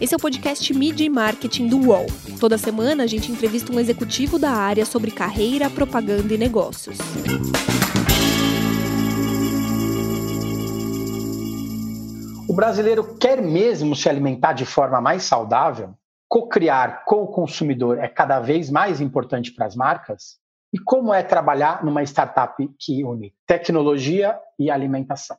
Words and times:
Esse 0.00 0.14
é 0.14 0.16
o 0.16 0.20
podcast 0.20 0.72
Media 0.72 1.06
e 1.06 1.10
Marketing 1.10 1.68
do 1.68 1.88
UOL. 1.88 2.06
Toda 2.40 2.56
semana 2.56 3.04
a 3.04 3.06
gente 3.06 3.30
entrevista 3.30 3.70
um 3.70 3.78
executivo 3.78 4.38
da 4.38 4.50
área 4.50 4.86
sobre 4.86 5.10
carreira, 5.10 5.68
propaganda 5.68 6.32
e 6.32 6.38
negócios. 6.38 6.96
O 12.48 12.52
brasileiro 12.54 13.16
quer 13.18 13.42
mesmo 13.42 13.94
se 13.94 14.08
alimentar 14.08 14.54
de 14.54 14.64
forma 14.64 15.00
mais 15.00 15.22
saudável? 15.22 15.94
Co-criar 16.26 17.04
com 17.04 17.22
o 17.22 17.28
consumidor 17.28 17.98
é 17.98 18.08
cada 18.08 18.40
vez 18.40 18.70
mais 18.70 19.00
importante 19.00 19.52
para 19.52 19.66
as 19.66 19.76
marcas? 19.76 20.38
E 20.72 20.78
como 20.78 21.12
é 21.12 21.22
trabalhar 21.22 21.84
numa 21.84 22.02
startup 22.02 22.56
que 22.78 23.04
une 23.04 23.34
tecnologia 23.46 24.38
e 24.58 24.70
alimentação? 24.70 25.36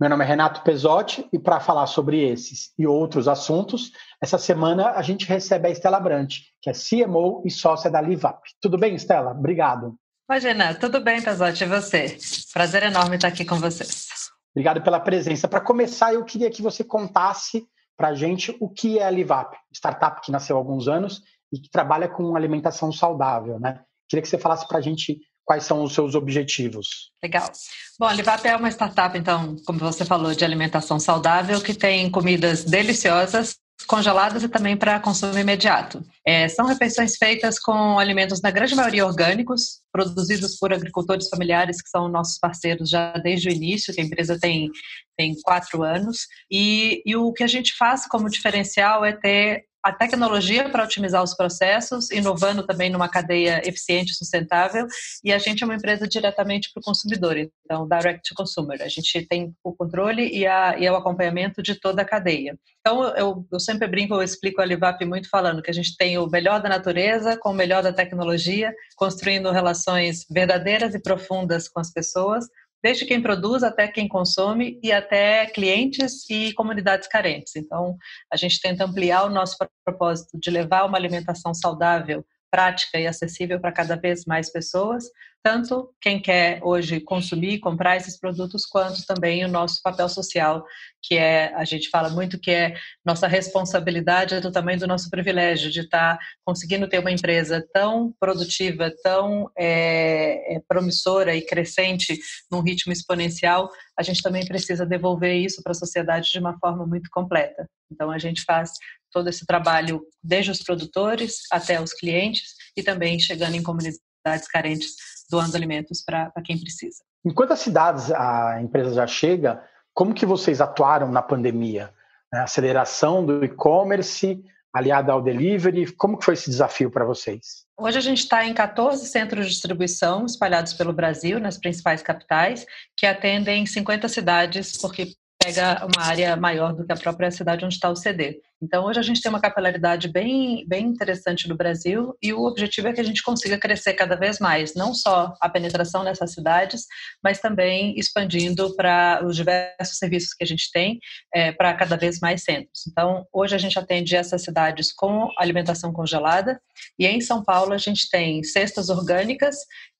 Meu 0.00 0.10
nome 0.10 0.24
é 0.24 0.26
Renato 0.26 0.62
Pesotti 0.62 1.24
e 1.32 1.38
para 1.38 1.60
falar 1.60 1.86
sobre 1.86 2.20
esses 2.20 2.72
e 2.76 2.84
outros 2.84 3.28
assuntos, 3.28 3.92
essa 4.20 4.36
semana 4.36 4.90
a 4.90 5.02
gente 5.02 5.24
recebe 5.24 5.68
a 5.68 5.70
Estela 5.70 6.00
Brant, 6.00 6.38
que 6.60 6.68
é 6.68 6.72
CMO 6.72 7.44
e 7.46 7.50
sócia 7.50 7.88
da 7.88 8.00
LiveUp. 8.00 8.40
Tudo 8.60 8.76
bem, 8.76 8.96
Estela? 8.96 9.30
Obrigado. 9.30 9.94
Oi, 10.28 10.38
Renato. 10.40 10.80
Tudo 10.80 11.00
bem, 11.00 11.22
Pesotti? 11.22 11.62
E 11.62 11.66
você? 11.68 12.18
Prazer 12.52 12.82
enorme 12.82 13.14
estar 13.14 13.28
aqui 13.28 13.44
com 13.44 13.54
vocês. 13.54 14.08
Obrigado 14.52 14.82
pela 14.82 14.98
presença. 14.98 15.46
Para 15.46 15.60
começar, 15.60 16.12
eu 16.12 16.24
queria 16.24 16.50
que 16.50 16.60
você 16.60 16.82
contasse 16.82 17.64
para 17.96 18.08
a 18.08 18.14
gente 18.14 18.56
o 18.58 18.68
que 18.68 18.98
é 18.98 19.04
a 19.04 19.10
LiveUp, 19.10 19.54
startup 19.72 20.20
que 20.22 20.32
nasceu 20.32 20.56
há 20.56 20.58
alguns 20.58 20.88
anos 20.88 21.22
e 21.52 21.60
que 21.60 21.70
trabalha 21.70 22.08
com 22.08 22.34
alimentação 22.34 22.90
saudável, 22.90 23.60
né? 23.60 23.80
Queria 24.08 24.22
que 24.22 24.28
você 24.28 24.38
falasse 24.38 24.66
para 24.66 24.78
a 24.78 24.82
gente 24.82 25.20
quais 25.44 25.64
são 25.64 25.82
os 25.82 25.92
seus 25.92 26.14
objetivos. 26.14 27.10
Legal. 27.22 27.50
Bom, 27.98 28.06
a 28.06 28.12
Livap 28.12 28.46
é 28.46 28.56
uma 28.56 28.70
startup, 28.70 29.16
então, 29.16 29.56
como 29.64 29.78
você 29.78 30.04
falou, 30.04 30.34
de 30.34 30.44
alimentação 30.44 30.98
saudável, 30.98 31.60
que 31.60 31.74
tem 31.74 32.10
comidas 32.10 32.64
deliciosas, 32.64 33.56
congeladas 33.86 34.42
e 34.42 34.48
também 34.48 34.76
para 34.76 35.00
consumo 35.00 35.38
imediato. 35.38 36.02
É, 36.26 36.48
são 36.48 36.64
refeições 36.66 37.16
feitas 37.16 37.58
com 37.58 37.98
alimentos, 37.98 38.40
na 38.40 38.50
grande 38.50 38.74
maioria, 38.74 39.06
orgânicos, 39.06 39.80
produzidos 39.92 40.56
por 40.58 40.72
agricultores 40.72 41.28
familiares, 41.28 41.82
que 41.82 41.88
são 41.88 42.08
nossos 42.08 42.38
parceiros 42.38 42.88
já 42.88 43.12
desde 43.12 43.48
o 43.48 43.52
início, 43.52 43.92
que 43.92 44.00
a 44.00 44.04
empresa 44.04 44.38
tem, 44.40 44.70
tem 45.16 45.34
quatro 45.42 45.82
anos. 45.82 46.26
E, 46.50 47.02
e 47.04 47.14
o 47.16 47.32
que 47.32 47.44
a 47.44 47.48
gente 47.48 47.76
faz 47.76 48.06
como 48.06 48.30
diferencial 48.30 49.04
é 49.04 49.12
ter 49.12 49.64
a 49.84 49.92
tecnologia 49.92 50.66
para 50.70 50.82
otimizar 50.82 51.22
os 51.22 51.34
processos, 51.34 52.10
inovando 52.10 52.66
também 52.66 52.88
numa 52.88 53.06
cadeia 53.06 53.60
eficiente 53.68 54.12
e 54.12 54.14
sustentável, 54.14 54.86
e 55.22 55.30
a 55.30 55.38
gente 55.38 55.62
é 55.62 55.66
uma 55.66 55.74
empresa 55.74 56.08
diretamente 56.08 56.70
para 56.72 56.80
o 56.80 56.84
consumidor, 56.84 57.36
então 57.36 57.86
direct 57.86 58.26
to 58.26 58.34
consumer. 58.34 58.80
A 58.80 58.88
gente 58.88 59.26
tem 59.28 59.54
o 59.62 59.74
controle 59.74 60.26
e, 60.26 60.46
a, 60.46 60.78
e 60.78 60.88
o 60.88 60.96
acompanhamento 60.96 61.62
de 61.62 61.78
toda 61.78 62.00
a 62.00 62.04
cadeia. 62.04 62.58
Então, 62.80 63.04
eu, 63.16 63.46
eu 63.52 63.60
sempre 63.60 63.86
brinco, 63.86 64.14
eu 64.14 64.22
explico 64.22 64.62
a 64.62 64.64
Livap 64.64 65.04
muito 65.04 65.28
falando 65.28 65.62
que 65.62 65.70
a 65.70 65.74
gente 65.74 65.96
tem 65.96 66.16
o 66.16 66.26
melhor 66.26 66.62
da 66.62 66.68
natureza 66.68 67.36
com 67.36 67.50
o 67.50 67.54
melhor 67.54 67.82
da 67.82 67.92
tecnologia, 67.92 68.74
construindo 68.96 69.50
relações 69.50 70.24
verdadeiras 70.30 70.94
e 70.94 71.00
profundas 71.00 71.68
com 71.68 71.80
as 71.80 71.92
pessoas, 71.92 72.46
desde 72.84 73.06
quem 73.06 73.22
produz 73.22 73.62
até 73.62 73.88
quem 73.88 74.06
consome 74.06 74.78
e 74.82 74.92
até 74.92 75.46
clientes 75.46 76.28
e 76.28 76.52
comunidades 76.52 77.08
carentes. 77.08 77.56
Então, 77.56 77.96
a 78.30 78.36
gente 78.36 78.60
tenta 78.60 78.84
ampliar 78.84 79.24
o 79.24 79.30
nosso 79.30 79.56
propósito 79.82 80.38
de 80.38 80.50
levar 80.50 80.84
uma 80.84 80.98
alimentação 80.98 81.54
saudável 81.54 82.22
prática 82.54 83.00
e 83.00 83.06
acessível 83.08 83.58
para 83.58 83.72
cada 83.72 83.96
vez 83.96 84.24
mais 84.24 84.48
pessoas, 84.48 85.06
tanto 85.42 85.92
quem 86.00 86.22
quer 86.22 86.60
hoje 86.62 87.00
consumir, 87.00 87.58
comprar 87.58 87.96
esses 87.96 88.16
produtos, 88.16 88.64
quanto 88.64 89.04
também 89.04 89.44
o 89.44 89.48
nosso 89.48 89.82
papel 89.82 90.08
social, 90.08 90.64
que 91.02 91.16
é, 91.16 91.52
a 91.56 91.64
gente 91.64 91.90
fala 91.90 92.08
muito 92.10 92.38
que 92.38 92.52
é 92.52 92.76
nossa 93.04 93.26
responsabilidade 93.26 94.36
é 94.36 94.40
do 94.40 94.52
tamanho 94.52 94.78
do 94.78 94.86
nosso 94.86 95.10
privilégio 95.10 95.68
de 95.68 95.80
estar 95.80 96.16
tá 96.16 96.24
conseguindo 96.46 96.88
ter 96.88 97.00
uma 97.00 97.10
empresa 97.10 97.60
tão 97.74 98.14
produtiva, 98.20 98.88
tão 99.02 99.50
é, 99.58 100.54
é, 100.54 100.60
promissora 100.68 101.34
e 101.34 101.44
crescente 101.44 102.16
num 102.48 102.60
ritmo 102.60 102.92
exponencial, 102.92 103.68
a 103.98 104.02
gente 104.04 104.22
também 104.22 104.46
precisa 104.46 104.86
devolver 104.86 105.34
isso 105.34 105.60
para 105.60 105.72
a 105.72 105.74
sociedade 105.74 106.30
de 106.30 106.38
uma 106.38 106.56
forma 106.60 106.86
muito 106.86 107.10
completa. 107.10 107.68
Então 107.90 108.12
a 108.12 108.18
gente 108.18 108.42
faz 108.44 108.70
todo 109.14 109.28
esse 109.28 109.46
trabalho 109.46 110.02
desde 110.22 110.50
os 110.50 110.62
produtores 110.62 111.38
até 111.50 111.80
os 111.80 111.94
clientes 111.94 112.54
e 112.76 112.82
também 112.82 113.18
chegando 113.18 113.54
em 113.54 113.62
comunidades 113.62 114.48
carentes, 114.50 114.94
doando 115.30 115.56
alimentos 115.56 116.02
para 116.04 116.32
quem 116.44 116.58
precisa. 116.58 116.98
Em 117.24 117.32
quantas 117.32 117.60
cidades 117.60 118.10
a 118.10 118.60
empresa 118.60 118.92
já 118.92 119.06
chega? 119.06 119.62
Como 119.94 120.12
que 120.12 120.26
vocês 120.26 120.60
atuaram 120.60 121.10
na 121.10 121.22
pandemia? 121.22 121.94
A 122.32 122.42
aceleração 122.42 123.24
do 123.24 123.44
e-commerce 123.44 124.44
aliada 124.74 125.12
ao 125.12 125.22
delivery, 125.22 125.92
como 125.92 126.18
que 126.18 126.24
foi 126.24 126.34
esse 126.34 126.50
desafio 126.50 126.90
para 126.90 127.04
vocês? 127.04 127.64
Hoje 127.78 127.96
a 127.96 128.00
gente 128.00 128.18
está 128.18 128.44
em 128.44 128.52
14 128.52 129.06
centros 129.06 129.46
de 129.46 129.52
distribuição 129.52 130.26
espalhados 130.26 130.72
pelo 130.74 130.92
Brasil, 130.92 131.38
nas 131.38 131.56
principais 131.56 132.02
capitais, 132.02 132.66
que 132.96 133.06
atendem 133.06 133.64
50 133.64 134.08
cidades, 134.08 134.76
porque 134.76 135.14
pega 135.44 135.84
uma 135.84 136.06
área 136.06 136.36
maior 136.36 136.74
do 136.74 136.86
que 136.86 136.92
a 136.92 136.96
própria 136.96 137.30
cidade 137.30 137.64
onde 137.64 137.74
está 137.74 137.90
o 137.90 137.96
CD. 137.96 138.40
Então, 138.62 138.86
hoje 138.86 138.98
a 138.98 139.02
gente 139.02 139.20
tem 139.20 139.28
uma 139.28 139.40
capilaridade 139.40 140.08
bem, 140.08 140.64
bem 140.66 140.86
interessante 140.86 141.46
no 141.46 141.56
Brasil 141.56 142.16
e 142.22 142.32
o 142.32 142.44
objetivo 142.44 142.88
é 142.88 142.94
que 142.94 143.00
a 143.00 143.04
gente 143.04 143.22
consiga 143.22 143.58
crescer 143.58 143.92
cada 143.92 144.16
vez 144.16 144.38
mais, 144.38 144.74
não 144.74 144.94
só 144.94 145.34
a 145.38 145.48
penetração 145.50 146.02
nessas 146.02 146.32
cidades, 146.32 146.86
mas 147.22 147.40
também 147.40 147.94
expandindo 147.98 148.74
para 148.74 149.22
os 149.22 149.36
diversos 149.36 149.98
serviços 149.98 150.32
que 150.32 150.44
a 150.44 150.46
gente 150.46 150.70
tem 150.72 150.98
é, 151.34 151.52
para 151.52 151.74
cada 151.74 151.96
vez 151.96 152.20
mais 152.20 152.42
centros. 152.42 152.86
Então, 152.88 153.26
hoje 153.30 153.54
a 153.54 153.58
gente 153.58 153.78
atende 153.78 154.16
essas 154.16 154.42
cidades 154.42 154.92
com 154.92 155.28
alimentação 155.38 155.92
congelada 155.92 156.58
e 156.98 157.06
em 157.06 157.20
São 157.20 157.44
Paulo 157.44 157.74
a 157.74 157.78
gente 157.78 158.08
tem 158.08 158.42
cestas 158.42 158.88
orgânicas 158.88 159.56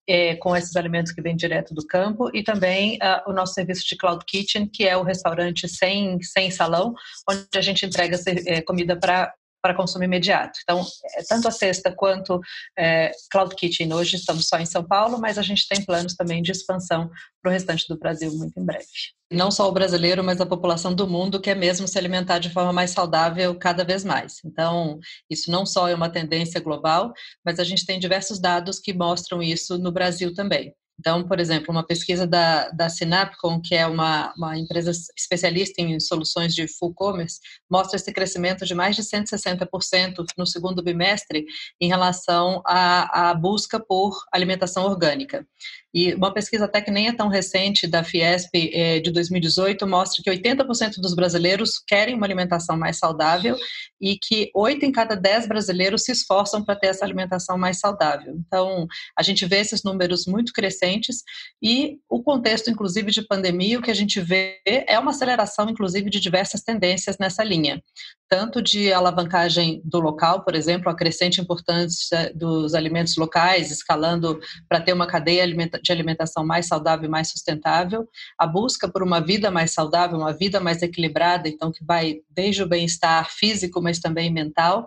é, 0.08 0.36
com 0.36 0.54
esses 0.54 0.76
alimentos 0.76 1.12
que 1.12 1.22
vêm 1.22 1.36
direto 1.36 1.74
do 1.74 1.86
campo 1.86 2.30
e 2.34 2.42
também 2.42 2.96
uh, 2.96 3.30
o 3.30 3.32
nosso 3.32 3.54
serviço 3.54 3.86
de 3.88 3.96
Cloud 3.96 4.24
Kitchen, 4.26 4.68
que 4.68 4.86
é 4.86 4.96
o 4.96 5.02
restaurante 5.02 5.68
sem, 5.68 6.20
sem 6.22 6.50
salão, 6.50 6.94
onde 7.28 7.46
a 7.56 7.60
gente 7.60 7.86
entrega 7.86 8.18
é, 8.46 8.60
comida 8.60 8.96
para 8.98 9.32
para 9.64 9.74
consumo 9.74 10.04
imediato. 10.04 10.58
Então, 10.62 10.84
é, 11.16 11.22
tanto 11.26 11.48
a 11.48 11.50
cesta 11.50 11.90
quanto 11.90 12.38
é, 12.78 13.10
Cloud 13.30 13.54
Kitchen, 13.56 13.94
hoje 13.94 14.16
estamos 14.16 14.46
só 14.46 14.58
em 14.58 14.66
São 14.66 14.84
Paulo, 14.84 15.18
mas 15.18 15.38
a 15.38 15.42
gente 15.42 15.66
tem 15.66 15.82
planos 15.82 16.14
também 16.14 16.42
de 16.42 16.52
expansão 16.52 17.10
para 17.42 17.48
o 17.48 17.52
restante 17.52 17.86
do 17.88 17.98
Brasil 17.98 18.30
muito 18.36 18.60
em 18.60 18.62
breve. 18.62 18.84
Não 19.32 19.50
só 19.50 19.66
o 19.66 19.72
brasileiro, 19.72 20.22
mas 20.22 20.38
a 20.38 20.44
população 20.44 20.94
do 20.94 21.08
mundo 21.08 21.40
quer 21.40 21.56
mesmo 21.56 21.88
se 21.88 21.96
alimentar 21.98 22.40
de 22.40 22.50
forma 22.50 22.74
mais 22.74 22.90
saudável 22.90 23.58
cada 23.58 23.84
vez 23.84 24.04
mais. 24.04 24.34
Então, 24.44 24.98
isso 25.30 25.50
não 25.50 25.64
só 25.64 25.88
é 25.88 25.94
uma 25.94 26.10
tendência 26.10 26.60
global, 26.60 27.14
mas 27.42 27.58
a 27.58 27.64
gente 27.64 27.86
tem 27.86 27.98
diversos 27.98 28.38
dados 28.38 28.78
que 28.78 28.92
mostram 28.92 29.42
isso 29.42 29.78
no 29.78 29.90
Brasil 29.90 30.34
também. 30.34 30.74
Então, 30.98 31.26
por 31.26 31.40
exemplo, 31.40 31.70
uma 31.70 31.86
pesquisa 31.86 32.26
da, 32.26 32.70
da 32.70 32.88
Synapcom, 32.88 33.60
que 33.60 33.74
é 33.74 33.86
uma, 33.86 34.32
uma 34.36 34.56
empresa 34.56 34.92
especialista 35.16 35.82
em 35.82 35.98
soluções 35.98 36.54
de 36.54 36.66
full 36.68 36.94
commerce, 36.94 37.40
mostra 37.70 37.96
esse 37.96 38.12
crescimento 38.12 38.64
de 38.64 38.74
mais 38.74 38.94
de 38.96 39.02
160% 39.02 40.24
no 40.38 40.46
segundo 40.46 40.82
bimestre 40.82 41.44
em 41.80 41.88
relação 41.88 42.62
à, 42.64 43.30
à 43.30 43.34
busca 43.34 43.80
por 43.80 44.16
alimentação 44.32 44.84
orgânica. 44.84 45.46
E 45.94 46.12
uma 46.14 46.34
pesquisa 46.34 46.64
até 46.64 46.80
que 46.80 46.90
nem 46.90 47.06
é 47.06 47.12
tão 47.12 47.28
recente 47.28 47.86
da 47.86 48.02
Fiesp 48.02 48.50
é, 48.54 48.98
de 48.98 49.12
2018 49.12 49.86
mostra 49.86 50.22
que 50.22 50.30
80% 50.30 50.94
dos 50.98 51.14
brasileiros 51.14 51.78
querem 51.86 52.16
uma 52.16 52.26
alimentação 52.26 52.76
mais 52.76 52.98
saudável 52.98 53.56
e 54.00 54.18
que 54.20 54.50
8 54.52 54.84
em 54.84 54.90
cada 54.90 55.14
10 55.14 55.46
brasileiros 55.46 56.02
se 56.02 56.10
esforçam 56.10 56.64
para 56.64 56.74
ter 56.74 56.88
essa 56.88 57.04
alimentação 57.04 57.56
mais 57.56 57.78
saudável. 57.78 58.34
Então, 58.44 58.88
a 59.16 59.22
gente 59.22 59.46
vê 59.46 59.58
esses 59.58 59.84
números 59.84 60.26
muito 60.26 60.52
crescentes 60.52 61.22
e 61.62 61.98
o 62.08 62.22
contexto, 62.22 62.70
inclusive, 62.70 63.12
de 63.12 63.22
pandemia, 63.22 63.78
o 63.78 63.82
que 63.82 63.90
a 63.90 63.94
gente 63.94 64.20
vê 64.20 64.60
é 64.66 64.98
uma 64.98 65.12
aceleração, 65.12 65.70
inclusive, 65.70 66.10
de 66.10 66.18
diversas 66.18 66.62
tendências 66.62 67.18
nessa 67.18 67.44
linha. 67.44 67.80
Tanto 68.28 68.62
de 68.62 68.92
alavancagem 68.92 69.82
do 69.84 70.00
local, 70.00 70.42
por 70.44 70.54
exemplo, 70.54 70.88
a 70.88 70.96
crescente 70.96 71.40
importância 71.40 72.32
dos 72.34 72.74
alimentos 72.74 73.16
locais, 73.16 73.70
escalando 73.70 74.40
para 74.68 74.80
ter 74.80 74.92
uma 74.92 75.06
cadeia 75.06 75.46
de 75.46 75.92
alimentação 75.92 76.44
mais 76.44 76.66
saudável 76.66 77.06
e 77.06 77.10
mais 77.10 77.28
sustentável, 77.28 78.08
a 78.38 78.46
busca 78.46 78.88
por 78.88 79.02
uma 79.02 79.20
vida 79.20 79.50
mais 79.50 79.72
saudável, 79.72 80.18
uma 80.18 80.32
vida 80.32 80.58
mais 80.58 80.82
equilibrada, 80.82 81.48
então 81.48 81.70
que 81.70 81.84
vai 81.84 82.20
desde 82.30 82.62
o 82.62 82.68
bem-estar 82.68 83.30
físico, 83.30 83.82
mas 83.82 84.00
também 84.00 84.32
mental. 84.32 84.86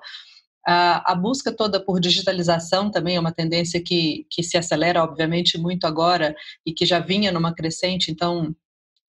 A, 0.69 1.15
busca 1.15 1.49
toda 1.49 1.79
por 1.79 1.97
digitalização 1.97 2.91
também 2.91 3.15
é 3.15 3.19
uma 3.19 3.31
tendência 3.31 3.81
que, 3.81 4.25
que 4.29 4.43
se 4.43 4.57
acelera, 4.57 5.01
obviamente, 5.01 5.57
muito 5.57 5.85
agora 5.87 6.35
e 6.65 6.73
que 6.73 6.85
já 6.85 6.99
vinha 6.99 7.31
numa 7.31 7.53
crescente, 7.53 8.11
então 8.11 8.53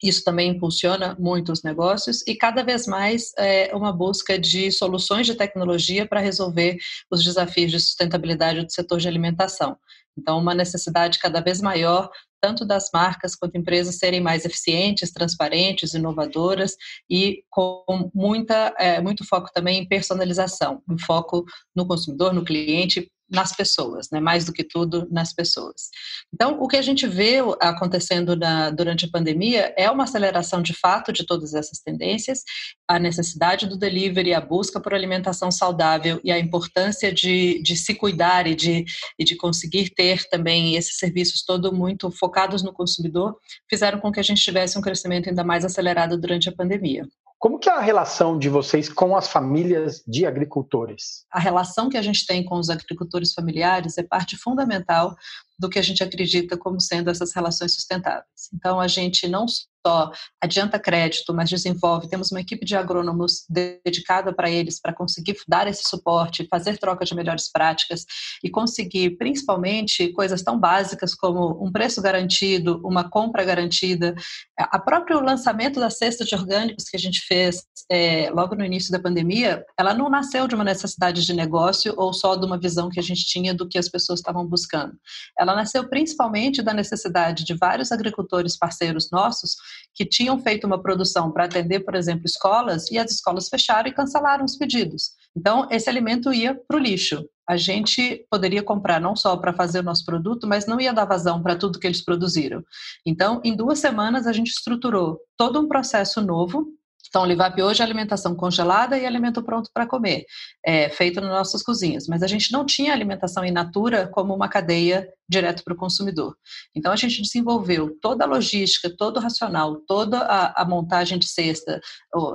isso 0.02 0.22
também 0.22 0.50
impulsiona 0.50 1.16
muito 1.18 1.52
os 1.52 1.62
negócios 1.62 2.26
e 2.26 2.34
cada 2.34 2.62
vez 2.62 2.86
mais 2.86 3.32
é 3.38 3.74
uma 3.74 3.92
busca 3.92 4.38
de 4.38 4.70
soluções 4.70 5.26
de 5.26 5.34
tecnologia 5.34 6.06
para 6.06 6.20
resolver 6.20 6.78
os 7.10 7.24
desafios 7.24 7.70
de 7.70 7.80
sustentabilidade 7.80 8.64
do 8.64 8.72
setor 8.72 8.98
de 8.98 9.08
alimentação. 9.08 9.76
Então, 10.16 10.38
uma 10.38 10.54
necessidade 10.54 11.18
cada 11.18 11.40
vez 11.40 11.60
maior 11.60 12.10
tanto 12.40 12.64
das 12.64 12.90
marcas 12.92 13.34
quanto 13.34 13.56
empresas 13.56 13.96
serem 13.96 14.20
mais 14.20 14.44
eficientes, 14.44 15.12
transparentes, 15.12 15.94
inovadoras 15.94 16.76
e 17.10 17.42
com 17.50 18.10
muita, 18.14 18.74
é, 18.78 19.00
muito 19.00 19.24
foco 19.26 19.50
também 19.52 19.78
em 19.78 19.88
personalização, 19.88 20.82
um 20.88 20.98
foco 20.98 21.44
no 21.74 21.86
consumidor, 21.86 22.32
no 22.32 22.44
cliente, 22.44 23.10
nas 23.30 23.54
pessoas, 23.54 24.08
né? 24.10 24.20
mais 24.20 24.44
do 24.44 24.52
que 24.52 24.64
tudo 24.64 25.06
nas 25.10 25.32
pessoas. 25.32 25.90
Então, 26.32 26.60
o 26.60 26.66
que 26.66 26.76
a 26.76 26.82
gente 26.82 27.06
vê 27.06 27.36
acontecendo 27.60 28.34
na, 28.34 28.70
durante 28.70 29.04
a 29.04 29.10
pandemia 29.10 29.74
é 29.76 29.90
uma 29.90 30.04
aceleração 30.04 30.62
de 30.62 30.72
fato 30.72 31.12
de 31.12 31.26
todas 31.26 31.54
essas 31.54 31.78
tendências, 31.78 32.42
a 32.88 32.98
necessidade 32.98 33.66
do 33.66 33.76
delivery, 33.76 34.32
a 34.32 34.40
busca 34.40 34.80
por 34.80 34.94
alimentação 34.94 35.50
saudável 35.50 36.20
e 36.24 36.32
a 36.32 36.38
importância 36.38 37.12
de, 37.12 37.62
de 37.62 37.76
se 37.76 37.94
cuidar 37.94 38.46
e 38.46 38.54
de, 38.54 38.84
e 39.18 39.24
de 39.24 39.36
conseguir 39.36 39.90
ter 39.90 40.24
também 40.28 40.76
esses 40.76 40.96
serviços 40.96 41.42
todos 41.44 41.70
muito 41.70 42.10
focados 42.10 42.62
no 42.62 42.72
consumidor, 42.72 43.36
fizeram 43.68 44.00
com 44.00 44.10
que 44.10 44.20
a 44.20 44.22
gente 44.24 44.42
tivesse 44.42 44.78
um 44.78 44.82
crescimento 44.82 45.28
ainda 45.28 45.44
mais 45.44 45.64
acelerado 45.64 46.18
durante 46.18 46.48
a 46.48 46.52
pandemia. 46.52 47.06
Como 47.38 47.58
que 47.60 47.68
é 47.68 47.72
a 47.72 47.80
relação 47.80 48.36
de 48.36 48.48
vocês 48.48 48.88
com 48.88 49.16
as 49.16 49.28
famílias 49.28 50.02
de 50.06 50.26
agricultores? 50.26 51.24
A 51.30 51.38
relação 51.38 51.88
que 51.88 51.96
a 51.96 52.02
gente 52.02 52.26
tem 52.26 52.44
com 52.44 52.56
os 52.56 52.68
agricultores 52.68 53.32
familiares 53.32 53.96
é 53.96 54.02
parte 54.02 54.36
fundamental 54.36 55.14
do 55.56 55.68
que 55.70 55.78
a 55.78 55.82
gente 55.82 56.02
acredita 56.02 56.56
como 56.56 56.80
sendo 56.80 57.10
essas 57.10 57.32
relações 57.32 57.74
sustentáveis. 57.74 58.50
Então, 58.52 58.80
a 58.80 58.88
gente 58.88 59.28
não 59.28 59.46
só 59.86 60.10
adianta 60.42 60.78
crédito, 60.78 61.32
mas 61.34 61.48
desenvolve, 61.48 62.08
temos 62.08 62.30
uma 62.30 62.40
equipe 62.40 62.64
de 62.64 62.76
agrônomos 62.76 63.44
dedicada 63.48 64.32
para 64.34 64.50
eles, 64.50 64.80
para 64.80 64.92
conseguir 64.92 65.36
dar 65.46 65.66
esse 65.66 65.88
suporte, 65.88 66.46
fazer 66.50 66.78
troca 66.78 67.04
de 67.04 67.14
melhores 67.14 67.50
práticas 67.50 68.04
e 68.42 68.50
conseguir, 68.50 69.16
principalmente, 69.16 70.12
coisas 70.12 70.42
tão 70.42 70.58
básicas 70.58 71.14
como 71.14 71.64
um 71.64 71.70
preço 71.70 72.02
garantido, 72.02 72.80
uma 72.84 73.08
compra 73.08 73.44
garantida, 73.44 74.14
a 74.58 74.78
próprio 74.78 75.20
lançamento 75.20 75.80
da 75.80 75.90
cesta 75.90 76.24
de 76.24 76.34
orgânicos 76.34 76.84
que 76.84 76.96
a 76.96 77.00
gente 77.00 77.20
fez 77.26 77.62
é, 77.90 78.30
logo 78.30 78.54
no 78.54 78.64
início 78.64 78.90
da 78.92 79.00
pandemia, 79.00 79.64
ela 79.78 79.94
não 79.94 80.10
nasceu 80.10 80.46
de 80.46 80.54
uma 80.54 80.64
necessidade 80.64 81.24
de 81.24 81.32
negócio 81.32 81.94
ou 81.96 82.12
só 82.12 82.36
de 82.36 82.44
uma 82.44 82.58
visão 82.58 82.88
que 82.88 83.00
a 83.00 83.02
gente 83.02 83.24
tinha 83.24 83.54
do 83.54 83.68
que 83.68 83.78
as 83.78 83.88
pessoas 83.88 84.20
estavam 84.20 84.46
buscando. 84.46 84.94
Ela 85.38 85.54
nasceu 85.54 85.88
principalmente 85.88 86.62
da 86.62 86.74
necessidade 86.74 87.44
de 87.44 87.54
vários 87.54 87.92
agricultores 87.92 88.56
parceiros 88.56 89.10
nossos 89.10 89.56
que 89.94 90.04
tinham 90.04 90.38
feito 90.38 90.66
uma 90.66 90.80
produção 90.80 91.30
para 91.30 91.44
atender, 91.44 91.80
por 91.80 91.94
exemplo, 91.94 92.22
escolas, 92.26 92.90
e 92.90 92.98
as 92.98 93.10
escolas 93.10 93.48
fecharam 93.48 93.88
e 93.88 93.94
cancelaram 93.94 94.44
os 94.44 94.56
pedidos. 94.56 95.10
Então, 95.36 95.66
esse 95.70 95.88
alimento 95.88 96.32
ia 96.32 96.54
para 96.54 96.76
o 96.76 96.80
lixo. 96.80 97.24
A 97.48 97.56
gente 97.56 98.26
poderia 98.30 98.62
comprar 98.62 99.00
não 99.00 99.16
só 99.16 99.36
para 99.36 99.54
fazer 99.54 99.80
o 99.80 99.82
nosso 99.82 100.04
produto, 100.04 100.46
mas 100.46 100.66
não 100.66 100.80
ia 100.80 100.92
dar 100.92 101.06
vazão 101.06 101.42
para 101.42 101.56
tudo 101.56 101.78
que 101.78 101.86
eles 101.86 102.04
produziram. 102.04 102.62
Então, 103.06 103.40
em 103.44 103.56
duas 103.56 103.78
semanas, 103.78 104.26
a 104.26 104.32
gente 104.32 104.48
estruturou 104.48 105.18
todo 105.36 105.58
um 105.60 105.68
processo 105.68 106.20
novo 106.20 106.78
então, 107.08 107.22
o 107.22 107.26
Livap 107.26 107.60
hoje 107.62 107.80
é 107.80 107.84
alimentação 107.84 108.34
congelada 108.34 108.98
e 108.98 109.06
alimento 109.06 109.42
pronto 109.42 109.70
para 109.72 109.86
comer, 109.86 110.26
é, 110.64 110.90
feito 110.90 111.20
nas 111.20 111.30
nossas 111.30 111.62
cozinhas. 111.62 112.06
Mas 112.06 112.22
a 112.22 112.26
gente 112.26 112.52
não 112.52 112.66
tinha 112.66 112.92
alimentação 112.92 113.44
in 113.44 113.50
natura 113.50 114.06
como 114.08 114.34
uma 114.34 114.48
cadeia 114.48 115.08
direto 115.28 115.62
para 115.62 115.74
o 115.74 115.76
consumidor. 115.76 116.36
Então, 116.74 116.92
a 116.92 116.96
gente 116.96 117.22
desenvolveu 117.22 117.96
toda 118.00 118.24
a 118.24 118.26
logística, 118.26 118.88
todo 118.88 119.18
o 119.18 119.20
racional, 119.20 119.76
toda 119.86 120.18
a, 120.20 120.62
a 120.62 120.64
montagem 120.64 121.18
de 121.18 121.28
cesta, 121.28 121.80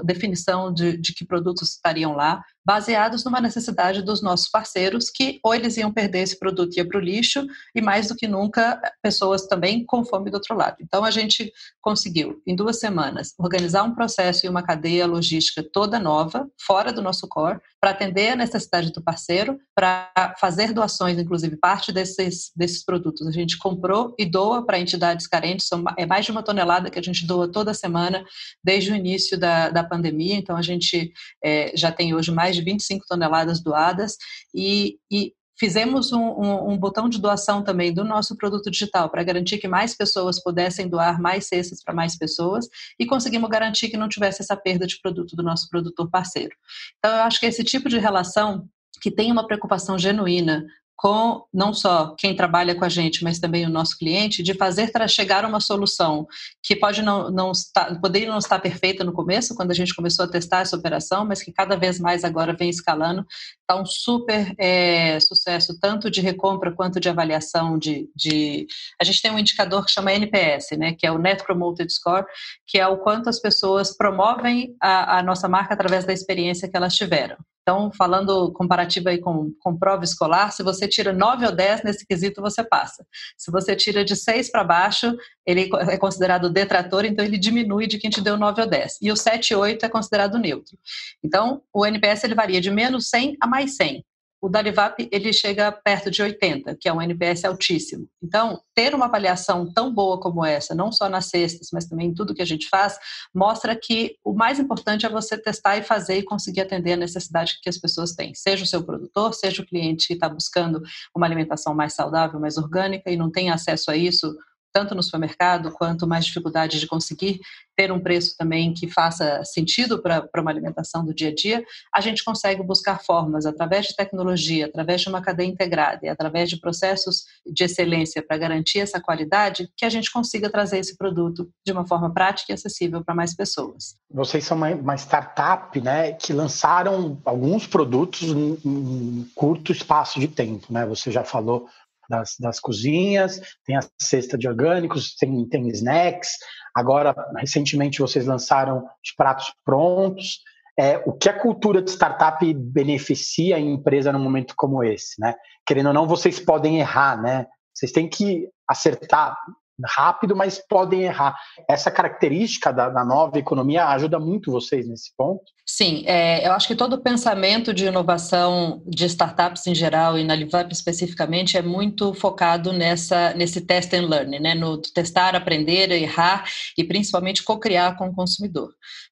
definição 0.03 0.73
de, 0.73 0.97
de 0.97 1.13
que 1.13 1.25
produtos 1.25 1.71
estariam 1.71 2.13
lá, 2.13 2.43
baseados 2.65 3.25
numa 3.25 3.41
necessidade 3.41 4.01
dos 4.01 4.21
nossos 4.21 4.49
parceiros, 4.49 5.09
que 5.09 5.39
ou 5.43 5.53
eles 5.53 5.75
iam 5.77 5.91
perder 5.91 6.19
esse 6.19 6.39
produto 6.39 6.73
e 6.73 6.77
ia 6.77 6.87
para 6.87 6.97
o 6.97 7.01
lixo, 7.01 7.45
e 7.75 7.81
mais 7.81 8.07
do 8.07 8.15
que 8.15 8.27
nunca, 8.27 8.79
pessoas 9.01 9.45
também 9.47 9.85
com 9.85 10.05
fome 10.05 10.29
do 10.29 10.35
outro 10.35 10.55
lado. 10.55 10.77
Então, 10.79 11.03
a 11.03 11.11
gente 11.11 11.51
conseguiu, 11.81 12.41
em 12.47 12.55
duas 12.55 12.79
semanas, 12.79 13.33
organizar 13.37 13.83
um 13.83 13.93
processo 13.93 14.45
e 14.45 14.49
uma 14.49 14.63
cadeia 14.63 15.05
logística 15.05 15.63
toda 15.63 15.99
nova, 15.99 16.49
fora 16.61 16.93
do 16.93 17.01
nosso 17.01 17.27
core, 17.27 17.59
para 17.81 17.91
atender 17.91 18.29
a 18.29 18.35
necessidade 18.35 18.93
do 18.93 19.03
parceiro, 19.03 19.59
para 19.75 20.35
fazer 20.39 20.73
doações, 20.73 21.17
inclusive 21.19 21.57
parte 21.57 21.91
desses, 21.91 22.51
desses 22.55 22.82
produtos. 22.83 23.27
A 23.27 23.31
gente 23.31 23.57
comprou 23.57 24.13
e 24.17 24.25
doa 24.25 24.65
para 24.65 24.79
entidades 24.79 25.27
carentes, 25.27 25.67
são, 25.67 25.83
é 25.97 26.05
mais 26.05 26.25
de 26.25 26.31
uma 26.31 26.43
tonelada 26.43 26.89
que 26.89 26.99
a 26.99 27.01
gente 27.01 27.25
doa 27.25 27.51
toda 27.51 27.73
semana, 27.73 28.23
desde 28.63 28.91
o 28.91 28.95
início 28.95 29.37
da, 29.37 29.69
da 29.69 29.83
pandemia, 29.83 30.35
então 30.35 30.55
a 30.55 30.61
gente 30.61 31.11
é, 31.43 31.71
já 31.75 31.91
tem 31.91 32.13
hoje 32.13 32.31
mais 32.31 32.55
de 32.55 32.61
25 32.61 33.05
toneladas 33.07 33.61
doadas 33.61 34.17
e, 34.53 34.97
e 35.11 35.33
Fizemos 35.59 36.11
um, 36.11 36.19
um, 36.19 36.71
um, 36.71 36.77
botão 36.77 37.07
de 37.07 37.21
doação 37.21 37.63
também 37.63 37.93
do 37.93 38.03
nosso 38.03 38.35
produto 38.35 38.71
digital 38.71 39.09
para 39.09 39.23
garantir 39.23 39.59
que 39.59 39.67
mais 39.67 39.95
pessoas 39.95 40.41
pudessem 40.41 40.89
doar 40.89 41.21
mais 41.21 41.45
cestas 41.47 41.83
para 41.83 41.93
mais 41.93 42.17
pessoas 42.17 42.67
e 42.99 43.05
conseguimos 43.05 43.49
garantir 43.49 43.89
que 43.89 43.97
não 43.97 44.09
tivesse 44.09 44.41
essa 44.41 44.57
perda 44.57 44.87
de 44.87 44.99
produto 44.99 45.35
do 45.35 45.43
nosso 45.43 45.69
produtor 45.69 46.09
parceiro. 46.09 46.55
Então, 46.97 47.15
eu 47.15 47.23
acho 47.23 47.39
que 47.39 47.45
esse 47.45 47.63
tipo 47.63 47.87
de 47.87 47.99
relação 47.99 48.67
que 48.99 49.11
tem 49.11 49.31
uma 49.31 49.45
preocupação 49.45 49.97
genuína 49.97 50.65
com 51.03 51.43
não 51.53 51.73
só 51.73 52.15
quem 52.17 52.33
trabalha 52.33 52.73
com 52.73 52.85
a 52.85 52.89
gente, 52.89 53.25
mas 53.25 53.37
também 53.37 53.65
o 53.65 53.69
nosso 53.69 53.97
cliente, 53.97 54.41
de 54.41 54.53
fazer 54.53 54.89
para 54.89 55.05
chegar 55.05 55.43
a 55.43 55.47
uma 55.49 55.59
solução 55.59 56.25
que 56.63 56.77
pode 56.77 57.01
não, 57.01 57.29
não 57.29 57.51
estar, 57.51 57.99
poderia 57.99 58.29
não 58.29 58.37
estar 58.37 58.57
perfeita 58.59 59.03
no 59.03 59.11
começo, 59.11 59.53
quando 59.53 59.71
a 59.71 59.73
gente 59.73 59.93
começou 59.93 60.23
a 60.23 60.29
testar 60.29 60.61
essa 60.61 60.77
operação, 60.77 61.25
mas 61.25 61.43
que 61.43 61.51
cada 61.51 61.75
vez 61.75 61.99
mais 61.99 62.23
agora 62.23 62.55
vem 62.57 62.69
escalando. 62.69 63.25
Está 63.59 63.75
um 63.75 63.85
super 63.85 64.55
é, 64.57 65.19
sucesso, 65.19 65.77
tanto 65.77 66.09
de 66.09 66.21
recompra 66.21 66.71
quanto 66.71 67.01
de 67.01 67.09
avaliação 67.09 67.77
de, 67.77 68.09
de, 68.15 68.65
A 68.97 69.03
gente 69.03 69.21
tem 69.21 69.29
um 69.29 69.39
indicador 69.39 69.83
que 69.83 69.91
chama 69.91 70.13
NPS, 70.13 70.77
né, 70.77 70.93
que 70.93 71.05
é 71.05 71.11
o 71.11 71.17
Net 71.17 71.43
Promoted 71.43 71.91
Score, 71.91 72.25
que 72.65 72.79
é 72.79 72.87
o 72.87 72.99
quanto 72.99 73.27
as 73.27 73.41
pessoas 73.41 73.93
promovem 73.93 74.73
a, 74.81 75.19
a 75.19 75.23
nossa 75.23 75.49
marca 75.49 75.73
através 75.73 76.05
da 76.05 76.13
experiência 76.13 76.69
que 76.69 76.77
elas 76.77 76.95
tiveram. 76.95 77.35
Então, 77.63 77.89
falando 77.97 78.51
comparativo 78.51 79.07
aí 79.07 79.19
com, 79.19 79.53
com 79.61 79.77
prova 79.77 80.03
escolar, 80.03 80.51
se 80.51 80.61
você 80.61 80.85
tira 80.85 81.13
9 81.13 81.45
ou 81.45 81.51
10 81.55 81.83
nesse 81.83 82.05
quesito, 82.05 82.41
você 82.41 82.61
passa. 82.61 83.05
Se 83.37 83.49
você 83.49 83.73
tira 83.73 84.03
de 84.03 84.17
6 84.17 84.51
para 84.51 84.65
baixo, 84.65 85.15
ele 85.45 85.69
é 85.89 85.97
considerado 85.97 86.51
detrator, 86.51 87.05
então 87.05 87.23
ele 87.23 87.37
diminui 87.37 87.87
de 87.87 87.97
quem 87.97 88.09
te 88.09 88.21
deu 88.21 88.37
9 88.37 88.61
ou 88.63 88.67
10. 88.67 88.97
E 89.01 89.11
o 89.11 89.15
7 89.15 89.51
e 89.51 89.55
8 89.55 89.85
é 89.85 89.89
considerado 89.89 90.37
neutro. 90.37 90.77
Então, 91.23 91.61
o 91.73 91.85
NPS 91.85 92.25
ele 92.25 92.35
varia 92.35 92.59
de 92.59 92.69
menos 92.69 93.09
100 93.09 93.37
a 93.39 93.47
mais 93.47 93.77
100 93.77 94.03
o 94.43 94.49
Dalivap 94.49 95.07
ele 95.09 95.31
chega 95.31 95.71
perto 95.71 96.11
de 96.11 96.21
80, 96.21 96.75
que 96.75 96.89
é 96.89 96.93
um 96.93 97.01
NPS 97.01 97.45
altíssimo. 97.45 98.09
Então, 98.21 98.59
ter 98.75 98.93
uma 98.93 99.05
avaliação 99.05 99.71
tão 99.71 99.93
boa 99.93 100.19
como 100.19 100.43
essa, 100.43 100.75
não 100.75 100.91
só 100.91 101.07
nas 101.07 101.27
cestas, 101.27 101.69
mas 101.71 101.85
também 101.85 102.07
em 102.09 102.13
tudo 102.13 102.35
que 102.35 102.41
a 102.41 102.45
gente 102.45 102.67
faz, 102.67 102.99
mostra 103.33 103.73
que 103.73 104.17
o 104.21 104.33
mais 104.33 104.59
importante 104.59 105.05
é 105.05 105.09
você 105.09 105.37
testar 105.37 105.77
e 105.77 105.81
fazer 105.81 106.17
e 106.17 106.23
conseguir 106.23 106.59
atender 106.59 106.91
a 106.91 106.97
necessidade 106.97 107.57
que 107.61 107.69
as 107.69 107.77
pessoas 107.77 108.11
têm, 108.15 108.35
seja 108.35 108.65
o 108.65 108.67
seu 108.67 108.83
produtor, 108.83 109.33
seja 109.33 109.61
o 109.61 109.65
cliente 109.65 110.07
que 110.07 110.13
está 110.13 110.27
buscando 110.27 110.81
uma 111.15 111.25
alimentação 111.25 111.73
mais 111.73 111.93
saudável, 111.93 112.37
mais 112.37 112.57
orgânica 112.57 113.09
e 113.09 113.15
não 113.15 113.31
tem 113.31 113.49
acesso 113.49 113.91
a 113.91 113.95
isso 113.95 114.35
tanto 114.73 114.95
no 114.95 115.03
supermercado 115.03 115.71
quanto 115.71 116.07
mais 116.07 116.25
dificuldade 116.25 116.79
de 116.79 116.87
conseguir 116.87 117.39
ter 117.75 117.91
um 117.91 117.99
preço 117.99 118.35
também 118.37 118.73
que 118.73 118.87
faça 118.87 119.43
sentido 119.43 120.01
para 120.01 120.27
uma 120.37 120.51
alimentação 120.51 121.05
do 121.05 121.13
dia 121.13 121.29
a 121.29 121.33
dia, 121.33 121.63
a 121.93 122.01
gente 122.01 122.23
consegue 122.23 122.61
buscar 122.63 123.01
formas, 123.01 123.45
através 123.45 123.87
de 123.87 123.95
tecnologia, 123.95 124.65
através 124.65 125.01
de 125.01 125.09
uma 125.09 125.21
cadeia 125.21 125.47
integrada 125.47 125.99
e 126.03 126.09
através 126.09 126.49
de 126.49 126.59
processos 126.59 127.25
de 127.45 127.63
excelência 127.63 128.23
para 128.25 128.37
garantir 128.37 128.79
essa 128.79 128.99
qualidade, 128.99 129.69
que 129.77 129.85
a 129.85 129.89
gente 129.89 130.11
consiga 130.11 130.49
trazer 130.49 130.79
esse 130.79 130.97
produto 130.97 131.49
de 131.65 131.71
uma 131.71 131.85
forma 131.87 132.11
prática 132.11 132.51
e 132.51 132.55
acessível 132.55 133.03
para 133.03 133.15
mais 133.15 133.35
pessoas. 133.35 133.95
Vocês 134.11 134.43
são 134.43 134.57
uma, 134.57 134.69
uma 134.69 134.95
startup 134.95 135.79
né, 135.81 136.13
que 136.13 136.33
lançaram 136.33 137.19
alguns 137.25 137.67
produtos 137.67 138.23
em, 138.29 138.57
em 138.65 139.31
curto 139.35 139.71
espaço 139.71 140.19
de 140.19 140.27
tempo. 140.27 140.71
Né? 140.71 140.85
Você 140.85 141.11
já 141.11 141.23
falou 141.23 141.67
das, 142.13 142.35
das 142.39 142.59
cozinhas, 142.59 143.41
tem 143.65 143.75
a 143.75 143.81
cesta 143.99 144.37
de 144.37 144.47
orgânicos, 144.47 145.15
tem, 145.15 145.47
tem 145.49 145.67
snacks. 145.69 146.29
Agora, 146.75 147.15
recentemente, 147.37 147.99
vocês 147.99 148.25
lançaram 148.25 148.85
os 149.03 149.11
pratos 149.15 149.53
prontos. 149.65 150.39
É, 150.77 150.97
o 151.05 151.13
que 151.13 151.29
a 151.29 151.39
cultura 151.39 151.81
de 151.81 151.91
startup 151.91 152.53
beneficia 152.53 153.55
a 153.55 153.59
empresa 153.59 154.11
num 154.11 154.19
momento 154.19 154.53
como 154.55 154.83
esse, 154.83 155.19
né? 155.19 155.35
Querendo 155.67 155.87
ou 155.87 155.93
não, 155.93 156.07
vocês 156.07 156.39
podem 156.39 156.79
errar, 156.79 157.21
né? 157.21 157.45
Vocês 157.73 157.91
têm 157.91 158.07
que 158.07 158.47
acertar 158.67 159.37
rápido, 159.85 160.35
mas 160.35 160.59
podem 160.67 161.03
errar. 161.03 161.35
Essa 161.69 161.91
característica 161.91 162.71
da, 162.71 162.89
da 162.89 163.03
nova 163.03 163.37
economia 163.37 163.87
ajuda 163.87 164.19
muito 164.19 164.51
vocês 164.51 164.87
nesse 164.87 165.11
ponto? 165.15 165.43
Sim, 165.65 166.03
é, 166.05 166.45
eu 166.45 166.51
acho 166.51 166.67
que 166.67 166.75
todo 166.75 166.93
o 166.93 167.01
pensamento 167.01 167.73
de 167.73 167.85
inovação 167.85 168.83
de 168.85 169.05
startups 169.05 169.65
em 169.65 169.73
geral 169.73 170.17
e 170.17 170.23
na 170.23 170.35
Livap 170.35 170.71
especificamente 170.71 171.57
é 171.57 171.61
muito 171.61 172.13
focado 172.13 172.73
nessa, 172.73 173.33
nesse 173.33 173.61
test 173.61 173.93
and 173.93 174.07
learn, 174.07 174.39
né? 174.39 174.53
no 174.53 174.77
testar, 174.77 175.35
aprender, 175.35 175.89
errar 175.91 176.43
e 176.77 176.83
principalmente 176.83 177.43
co-criar 177.43 177.95
com 177.95 178.07
o 178.07 178.13
consumidor. 178.13 178.69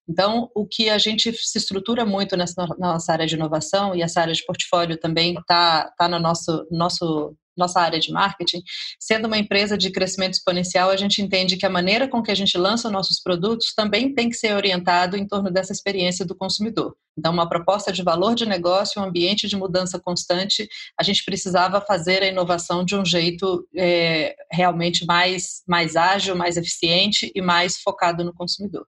Então, 0.10 0.50
o 0.54 0.68
que 0.68 0.90
a 0.90 0.98
gente 0.98 1.32
se 1.32 1.58
estrutura 1.58 2.06
muito 2.06 2.36
nessa 2.36 2.68
nossa 2.78 3.14
área 3.14 3.26
de 3.26 3.36
inovação 3.36 3.96
e 3.96 4.02
essa 4.02 4.20
área 4.20 4.34
de 4.34 4.46
portfólio 4.46 4.98
também 4.98 5.36
está 5.36 5.90
tá 5.98 6.10
no 6.10 6.20
nosso, 6.20 6.68
nosso 6.70 7.34
nossa 7.58 7.82
área 7.82 8.00
de 8.00 8.12
marketing, 8.12 8.62
sendo 9.00 9.28
uma 9.28 9.38
empresa 9.38 9.78
de 9.78 9.92
crescimento 9.92 10.34
exponencial, 10.34 10.90
a 10.90 10.98
gente 10.98 11.22
entende 11.22 11.58
que 11.58 11.66
a 11.66 11.70
maneira 11.70 12.08
com 12.08 12.22
que 12.22 12.32
a 12.32 12.36
gente 12.36 12.58
lança 12.58 12.90
nossos 12.90 13.22
produtos 13.22 13.74
também 13.76 14.14
tem 14.14 14.30
que 14.30 14.36
ser 14.36 14.56
orientado 14.56 15.18
em 15.18 15.28
torno 15.28 15.52
dessa 15.52 15.74
experiência 15.74 16.26
do 16.26 16.36
consumidor. 16.36 16.96
Então, 17.18 17.34
uma 17.34 17.48
proposta 17.48 17.92
de 17.92 18.02
valor 18.02 18.36
de 18.36 18.46
negócio, 18.46 19.02
um 19.02 19.06
ambiente 19.06 19.48
de 19.48 19.58
mudança 19.58 20.00
constante, 20.00 20.68
a 21.00 21.04
gente 21.04 21.24
precisava 21.26 21.82
fazer 21.82 22.24
a 22.24 22.28
inovação 22.28 22.86
de 22.86 22.96
um 22.96 23.04
jeito 23.04 23.68
é, 23.76 24.36
realmente 24.52 25.06
mais, 25.06 25.62
mais 25.68 25.96
ágil, 25.96 26.36
mais 26.36 26.56
eficiente 26.56 27.32
e 27.36 27.42
mais 27.42 27.78
focado 27.82 28.24
no 28.24 28.34
consumidor. 28.34 28.86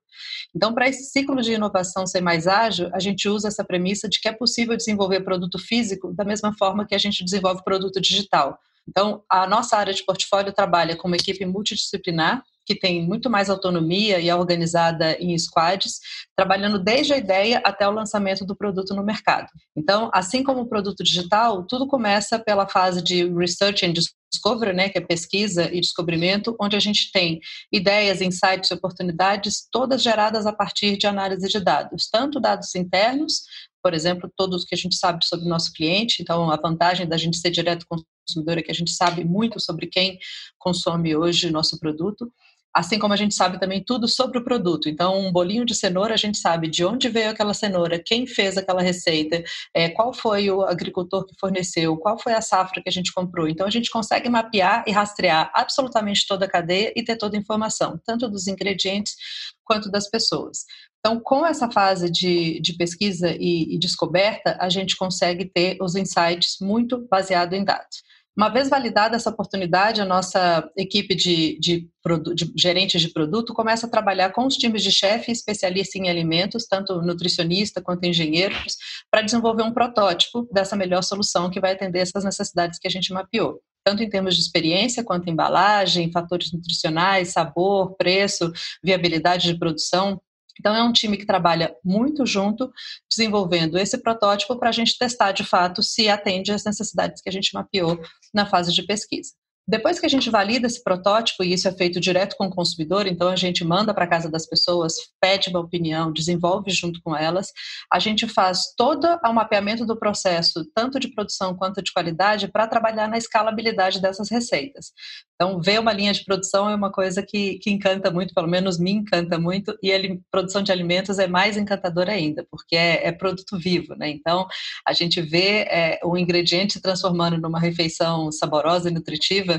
Então, 0.55 0.73
para 0.73 0.87
esse 0.87 1.11
ciclo 1.11 1.41
de 1.41 1.53
inovação 1.53 2.07
ser 2.07 2.21
mais 2.21 2.47
ágil, 2.47 2.89
a 2.93 2.99
gente 2.99 3.27
usa 3.27 3.49
essa 3.49 3.63
premissa 3.63 4.07
de 4.07 4.19
que 4.19 4.29
é 4.29 4.33
possível 4.33 4.77
desenvolver 4.77 5.21
produto 5.21 5.59
físico 5.59 6.13
da 6.13 6.23
mesma 6.23 6.53
forma 6.57 6.85
que 6.85 6.95
a 6.95 6.99
gente 6.99 7.23
desenvolve 7.23 7.63
produto 7.63 7.99
digital. 7.99 8.57
Então, 8.87 9.23
a 9.29 9.47
nossa 9.47 9.77
área 9.77 9.93
de 9.93 10.03
portfólio 10.03 10.53
trabalha 10.53 10.95
com 10.95 11.07
uma 11.07 11.17
equipe 11.17 11.45
multidisciplinar, 11.45 12.43
que 12.65 12.75
tem 12.75 13.05
muito 13.05 13.29
mais 13.29 13.49
autonomia 13.49 14.19
e 14.19 14.29
é 14.29 14.35
organizada 14.35 15.17
em 15.19 15.37
squads, 15.37 15.99
trabalhando 16.35 16.79
desde 16.79 17.13
a 17.13 17.17
ideia 17.17 17.61
até 17.63 17.87
o 17.87 17.91
lançamento 17.91 18.45
do 18.45 18.55
produto 18.55 18.93
no 18.95 19.03
mercado. 19.03 19.47
Então, 19.75 20.09
assim 20.13 20.43
como 20.43 20.61
o 20.61 20.69
produto 20.69 21.03
digital, 21.03 21.63
tudo 21.65 21.87
começa 21.87 22.39
pela 22.39 22.67
fase 22.67 23.01
de 23.01 23.27
research 23.33 23.85
and 23.85 23.93
discovery, 23.93 24.73
né, 24.73 24.89
que 24.89 24.97
é 24.97 25.01
pesquisa 25.01 25.71
e 25.71 25.79
descobrimento, 25.79 26.55
onde 26.59 26.75
a 26.75 26.79
gente 26.79 27.11
tem 27.11 27.39
ideias, 27.71 28.21
insights 28.21 28.71
e 28.71 28.73
oportunidades, 28.73 29.67
todas 29.71 30.01
geradas 30.01 30.45
a 30.45 30.53
partir 30.53 30.97
de 30.97 31.05
análise 31.05 31.47
de 31.47 31.59
dados, 31.59 32.09
tanto 32.11 32.39
dados 32.39 32.73
internos, 32.75 33.43
por 33.83 33.93
exemplo, 33.93 34.31
todos 34.35 34.63
que 34.63 34.73
a 34.73 34.77
gente 34.77 34.95
sabe 34.95 35.25
sobre 35.25 35.45
o 35.45 35.49
nosso 35.49 35.73
cliente, 35.73 36.21
então 36.21 36.49
a 36.49 36.55
vantagem 36.55 37.07
da 37.07 37.17
gente 37.17 37.37
ser 37.37 37.51
direto 37.51 37.85
consumidor 38.25 38.57
é 38.57 38.61
que 38.61 38.71
a 38.71 38.75
gente 38.75 38.91
sabe 38.91 39.25
muito 39.25 39.59
sobre 39.59 39.87
quem 39.87 40.17
consome 40.57 41.15
hoje 41.15 41.51
nosso 41.51 41.77
produto, 41.77 42.31
Assim 42.73 42.97
como 42.97 43.13
a 43.13 43.17
gente 43.17 43.35
sabe 43.35 43.59
também 43.59 43.83
tudo 43.85 44.07
sobre 44.07 44.39
o 44.39 44.43
produto. 44.43 44.89
Então, 44.89 45.19
um 45.19 45.31
bolinho 45.31 45.65
de 45.65 45.75
cenoura, 45.75 46.13
a 46.13 46.17
gente 46.17 46.37
sabe 46.37 46.67
de 46.67 46.83
onde 46.83 47.07
veio 47.07 47.29
aquela 47.29 47.53
cenoura, 47.53 48.01
quem 48.03 48.25
fez 48.25 48.57
aquela 48.57 48.81
receita, 48.81 49.43
é, 49.73 49.89
qual 49.89 50.13
foi 50.13 50.49
o 50.49 50.63
agricultor 50.63 51.25
que 51.25 51.35
forneceu, 51.39 51.95
qual 51.97 52.17
foi 52.19 52.33
a 52.33 52.41
safra 52.41 52.81
que 52.81 52.89
a 52.89 52.91
gente 52.91 53.13
comprou. 53.13 53.47
Então, 53.47 53.67
a 53.67 53.69
gente 53.69 53.91
consegue 53.91 54.27
mapear 54.27 54.83
e 54.87 54.91
rastrear 54.91 55.51
absolutamente 55.53 56.25
toda 56.27 56.45
a 56.45 56.49
cadeia 56.49 56.91
e 56.95 57.03
ter 57.03 57.15
toda 57.15 57.37
a 57.37 57.39
informação, 57.39 57.99
tanto 58.03 58.27
dos 58.27 58.47
ingredientes 58.47 59.15
quanto 59.63 59.91
das 59.91 60.09
pessoas. 60.09 60.65
Então, 60.99 61.19
com 61.19 61.45
essa 61.45 61.69
fase 61.69 62.09
de, 62.09 62.61
de 62.61 62.77
pesquisa 62.77 63.35
e, 63.37 63.75
e 63.75 63.77
descoberta, 63.77 64.57
a 64.59 64.69
gente 64.69 64.95
consegue 64.95 65.45
ter 65.45 65.77
os 65.81 65.95
insights 65.95 66.57
muito 66.61 67.05
baseado 67.09 67.53
em 67.53 67.63
dados. 67.63 68.01
Uma 68.35 68.49
vez 68.49 68.67
validada 68.67 69.15
essa 69.15 69.29
oportunidade, 69.29 70.01
a 70.01 70.05
nossa 70.05 70.67
equipe 70.75 71.13
de, 71.13 71.57
de, 71.59 71.87
de, 72.33 72.53
gerentes 72.57 72.99
de 72.99 73.09
produto 73.13 73.53
começa 73.53 73.85
a 73.85 73.89
trabalhar 73.89 74.31
com 74.31 74.47
os 74.47 74.57
times 74.57 74.81
de 74.81 74.91
chefe 74.91 75.31
especialista 75.31 75.99
em 75.99 76.09
alimentos, 76.09 76.65
tanto 76.65 76.99
nutricionista 77.01 77.79
quanto 77.79 78.05
engenheiros, 78.05 78.75
para 79.11 79.21
desenvolver 79.21 79.61
um 79.61 79.71
protótipo 79.71 80.47
dessa 80.51 80.75
melhor 80.75 81.03
solução 81.03 81.49
que 81.51 81.59
vai 81.59 81.73
atender 81.73 81.99
essas 81.99 82.23
necessidades 82.23 82.79
que 82.79 82.87
a 82.87 82.91
gente 82.91 83.13
mapeou 83.13 83.61
tanto 83.83 84.01
em 84.01 84.09
termos 84.09 84.35
de 84.35 84.41
experiência 84.41 85.03
quanto 85.03 85.29
embalagem, 85.29 86.11
fatores 86.11 86.51
nutricionais, 86.53 87.33
sabor, 87.33 87.95
preço, 87.97 88.51
viabilidade 88.81 89.51
de 89.51 89.59
produção. 89.59 90.21
Então, 90.59 90.75
é 90.75 90.83
um 90.83 90.91
time 90.91 91.17
que 91.17 91.25
trabalha 91.25 91.75
muito 91.83 92.25
junto, 92.25 92.71
desenvolvendo 93.09 93.77
esse 93.77 93.97
protótipo 93.97 94.57
para 94.57 94.69
a 94.69 94.73
gente 94.73 94.97
testar 94.97 95.31
de 95.31 95.43
fato 95.43 95.81
se 95.81 96.09
atende 96.09 96.51
às 96.51 96.63
necessidades 96.63 97.21
que 97.21 97.29
a 97.29 97.31
gente 97.31 97.53
mapeou 97.53 97.99
na 98.33 98.45
fase 98.45 98.73
de 98.73 98.83
pesquisa. 98.83 99.33
Depois 99.65 99.97
que 99.97 100.05
a 100.05 100.09
gente 100.09 100.29
valida 100.29 100.67
esse 100.67 100.83
protótipo, 100.83 101.41
e 101.41 101.53
isso 101.53 101.69
é 101.69 101.71
feito 101.71 101.99
direto 101.99 102.35
com 102.37 102.47
o 102.47 102.49
consumidor, 102.49 103.07
então 103.07 103.29
a 103.29 103.35
gente 103.35 103.63
manda 103.63 103.93
para 103.93 104.07
casa 104.07 104.29
das 104.29 104.45
pessoas, 104.45 104.93
pede 105.21 105.49
uma 105.49 105.61
opinião, 105.61 106.11
desenvolve 106.11 106.69
junto 106.69 107.01
com 107.01 107.15
elas, 107.15 107.47
a 107.91 107.97
gente 107.97 108.27
faz 108.27 108.73
todo 108.75 109.07
o 109.25 109.33
mapeamento 109.33 109.85
do 109.85 109.97
processo, 109.97 110.65
tanto 110.75 110.99
de 110.99 111.07
produção 111.13 111.55
quanto 111.55 111.81
de 111.81 111.93
qualidade, 111.93 112.51
para 112.51 112.67
trabalhar 112.67 113.07
na 113.07 113.17
escalabilidade 113.17 114.01
dessas 114.01 114.29
receitas. 114.29 114.91
Então, 115.35 115.61
ver 115.61 115.79
uma 115.79 115.93
linha 115.93 116.13
de 116.13 116.23
produção 116.25 116.69
é 116.69 116.75
uma 116.75 116.91
coisa 116.91 117.23
que, 117.23 117.57
que 117.59 117.71
encanta 117.71 118.11
muito, 118.11 118.33
pelo 118.33 118.47
menos 118.47 118.77
me 118.77 118.91
encanta 118.91 119.39
muito, 119.39 119.77
e 119.81 119.93
a 119.93 119.99
produção 120.29 120.61
de 120.61 120.71
alimentos 120.71 121.19
é 121.19 121.27
mais 121.27 121.55
encantadora 121.55 122.11
ainda, 122.11 122.45
porque 122.51 122.75
é, 122.75 123.07
é 123.07 123.11
produto 123.11 123.57
vivo, 123.57 123.95
né? 123.95 124.09
Então, 124.09 124.45
a 124.85 124.93
gente 124.93 125.21
vê 125.21 125.61
é, 125.69 125.99
o 126.03 126.17
ingrediente 126.17 126.73
se 126.73 126.81
transformando 126.81 127.37
numa 127.37 127.59
refeição 127.59 128.31
saborosa 128.31 128.89
e 128.89 128.93
nutritiva 128.93 129.52